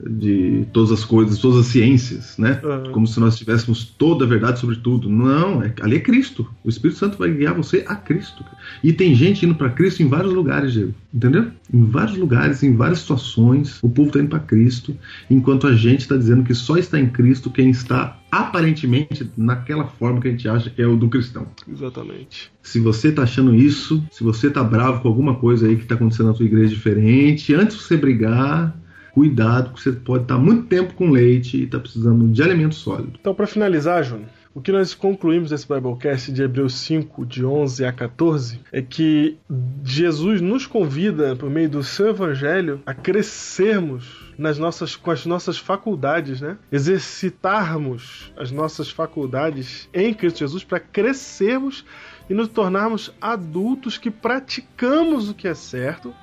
[0.00, 2.60] de todas as coisas, todas as ciências, né?
[2.64, 2.90] Aham.
[2.90, 5.08] Como se nós tivéssemos toda a verdade sobre tudo.
[5.08, 6.48] Não, é, ali é Cristo.
[6.64, 8.44] O Espírito Santo vai guiar você a Cristo.
[8.82, 10.94] E tem gente indo para Cristo em vários lugares, Diego.
[11.12, 11.50] Entendeu?
[11.72, 14.96] Em vários lugares, em várias situações, o povo está indo para Cristo,
[15.30, 20.20] enquanto a gente está dizendo que só está em Cristo quem está aparentemente naquela forma
[20.20, 21.46] que a gente acha que é o do cristão.
[21.70, 22.50] Exatamente.
[22.60, 25.94] Se você tá achando isso, se você tá bravo com alguma coisa aí que tá
[25.94, 28.76] acontecendo na sua igreja diferente, antes de você brigar,
[29.14, 33.12] cuidado, porque você pode estar muito tempo com leite e tá precisando de alimento sólido.
[33.20, 37.84] Então, para finalizar, Júnior, o que nós concluímos desse Biblecast de Hebreus 5, de 11
[37.84, 39.36] a 14, é que
[39.84, 45.58] Jesus nos convida, por meio do seu evangelho, a crescermos nas nossas, com as nossas
[45.58, 46.56] faculdades, né?
[46.70, 51.84] Exercitarmos as nossas faculdades em Cristo Jesus para crescermos
[52.28, 56.14] e nos tornarmos adultos que praticamos o que é certo,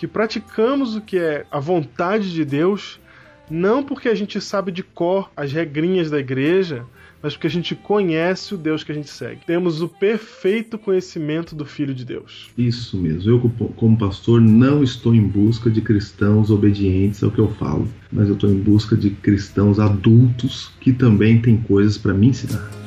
[0.00, 2.98] que praticamos o que é a vontade de Deus,
[3.50, 6.86] não porque a gente sabe de cor as regrinhas da igreja,
[7.22, 9.42] mas porque a gente conhece o Deus que a gente segue.
[9.46, 12.48] Temos o perfeito conhecimento do Filho de Deus.
[12.56, 13.30] Isso mesmo.
[13.30, 18.26] Eu, como- pastor, não estou em busca de cristãos obedientes ao que eu falo, mas
[18.26, 22.79] eu estou em busca de cristãos adultos que também têm coisas para me ensinar.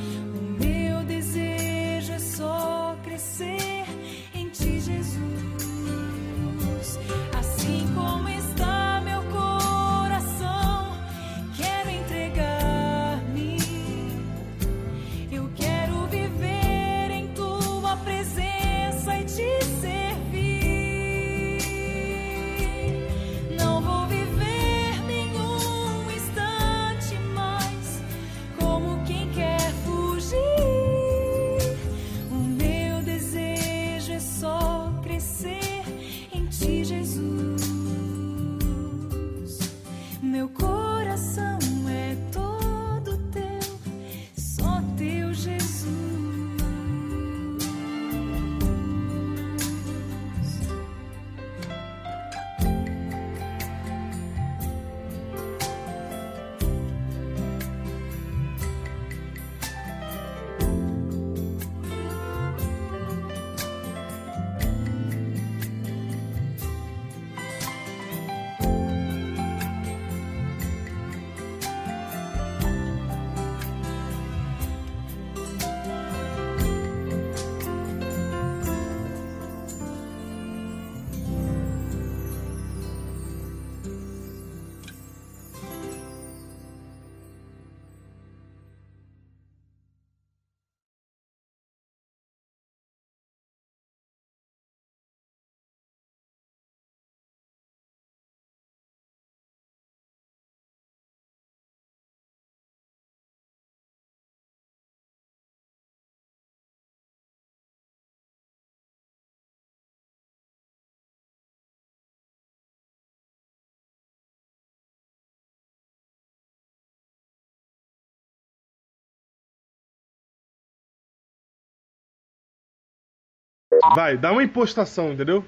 [123.95, 125.43] Vai, dá uma impostação, entendeu?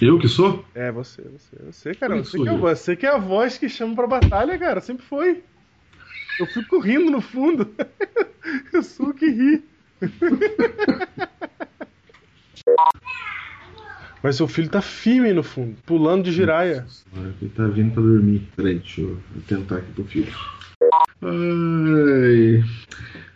[0.00, 0.64] Eu que sou?
[0.74, 2.16] É, você, você, você, cara.
[2.16, 4.80] Você que, é, você que é a voz que chama pra batalha, cara.
[4.80, 5.42] Sempre foi.
[6.38, 7.68] Eu fico rindo no fundo.
[8.72, 9.62] Eu sou o que ri.
[14.22, 16.86] Mas seu filho tá firme no fundo, pulando de giraia.
[17.38, 18.46] Que ele tá vindo pra dormir.
[18.54, 20.32] Peraí, deixa eu tentar aqui pro filho.
[21.22, 22.62] Ai.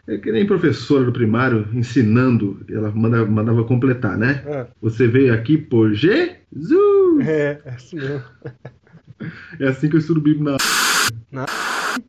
[0.07, 4.43] É que nem professora do primário ensinando, ela manda- mandava completar, né?
[4.47, 7.27] Ah, Você veio aqui por Jesus!
[7.27, 8.23] é, é assim mesmo.
[9.59, 10.57] É assim que eu estudo Bíblia
[11.33, 11.35] na.
[11.45, 11.47] Na-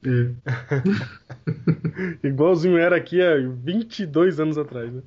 [0.06, 0.32] É.
[2.28, 5.02] Igualzinho era aqui há 22 anos atrás, né?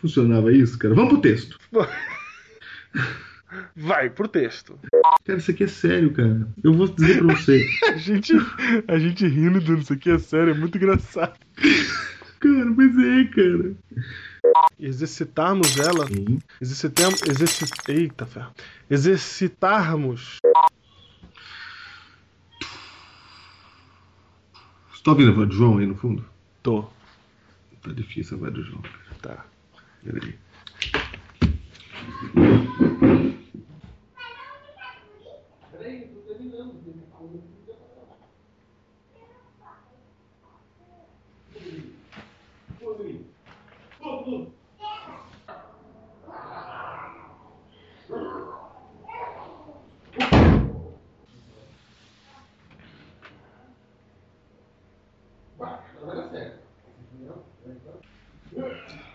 [0.00, 0.94] Funcionava isso, cara?
[0.94, 1.58] Vamos pro texto.
[3.74, 4.78] Vai pro texto.
[5.24, 6.48] Cara, isso aqui é sério, cara.
[6.62, 7.64] Eu vou dizer pra você.
[7.88, 8.32] A gente,
[8.88, 11.38] a gente rindo isso aqui é sério, é muito engraçado.
[12.40, 13.74] cara, mas é, cara.
[14.78, 16.38] Exercitarmos ela Sim.
[16.60, 17.22] Exercitamos.
[17.22, 17.72] Exercit...
[17.88, 18.52] Eita ferro.
[18.88, 20.38] Exercitarmos.
[24.92, 26.24] Você tá ouvindo a voz do João aí no fundo?
[26.62, 26.82] Tô.
[27.82, 28.82] Tá difícil a voz do João.
[29.20, 29.44] Tá.
[30.04, 30.38] Peraí.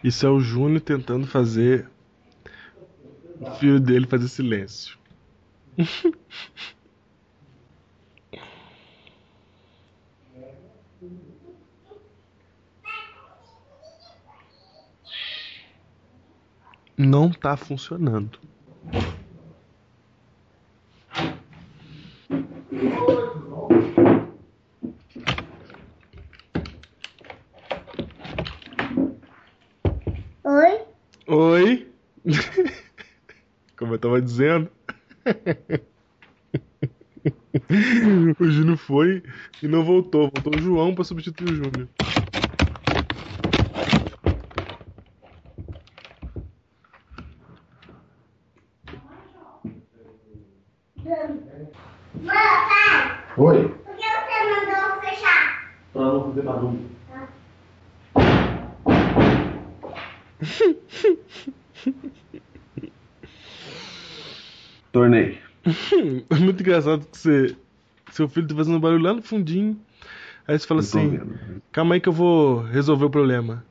[0.03, 1.89] Isso é o Júnior tentando fazer
[3.39, 4.97] o filho dele fazer silêncio.
[16.97, 18.39] Não tá funcionando.
[30.43, 30.85] Oi?
[31.27, 31.87] Oi?
[33.77, 34.69] Como eu tava dizendo.
[38.39, 39.21] o Júnior foi
[39.61, 40.31] e não voltou.
[40.33, 41.89] Voltou o João pra substituir o Júnior.
[53.37, 53.67] Oi.
[53.67, 55.75] Por que você mandou fechar?
[55.93, 56.89] Pra não fazer barulho.
[64.91, 65.39] Tornei.
[66.29, 67.55] É muito engraçado que você.
[68.11, 69.79] Seu filho tá fazendo barulho lá no fundinho.
[70.47, 71.61] Aí você fala assim: vendo.
[71.71, 73.63] calma aí que eu vou resolver o problema.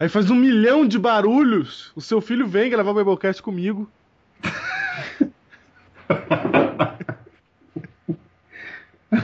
[0.00, 1.92] Aí faz um milhão de barulhos.
[1.94, 3.88] O seu filho vem gravar o Biblecast comigo.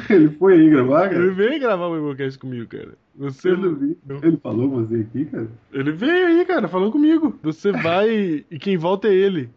[0.09, 1.32] Ele foi aí gravar, Ele cara?
[1.32, 2.95] vem gravar o Biblecast comigo, cara.
[3.16, 3.97] Você Eu não vi.
[4.23, 5.49] Ele falou com você aqui, cara?
[5.73, 7.39] Ele veio aí, cara, falou comigo.
[7.43, 9.51] Você vai e quem volta é ele.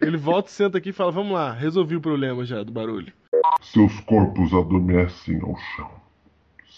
[0.00, 3.12] Ele volta, senta aqui e fala: Vamos lá, resolvi o problema já do barulho.
[3.62, 5.90] Seus corpos adormecem ao chão.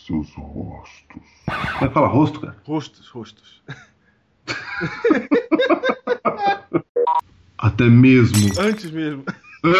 [0.07, 1.23] Seus rostos.
[1.79, 2.57] Vai falar rosto, cara?
[2.65, 3.63] Rostos, rostos.
[7.59, 8.51] Até mesmo.
[8.59, 9.25] Antes mesmo.
[9.65, 9.71] É.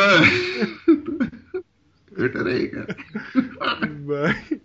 [2.15, 2.95] Cortarei, cara.
[4.05, 4.61] Vai.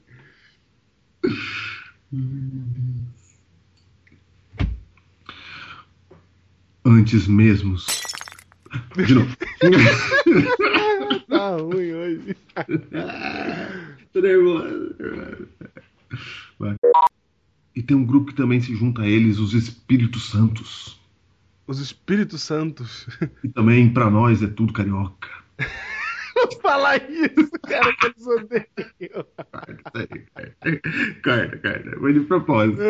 [6.86, 7.78] Antes mesmo.
[8.96, 9.36] De novo.
[11.28, 12.38] Tá ruim hoje.
[14.14, 14.96] Tô nervoso.
[16.60, 16.76] Vai.
[17.76, 21.00] E tem um grupo que também se junta a eles, os Espíritos Santos.
[21.68, 23.08] Os Espíritos Santos.
[23.44, 25.30] E também, pra nós, é tudo carioca.
[26.62, 29.26] Falar isso, cara, que eles odeiam.
[31.24, 32.00] Corta, corta.
[32.00, 32.82] Foi de propósito.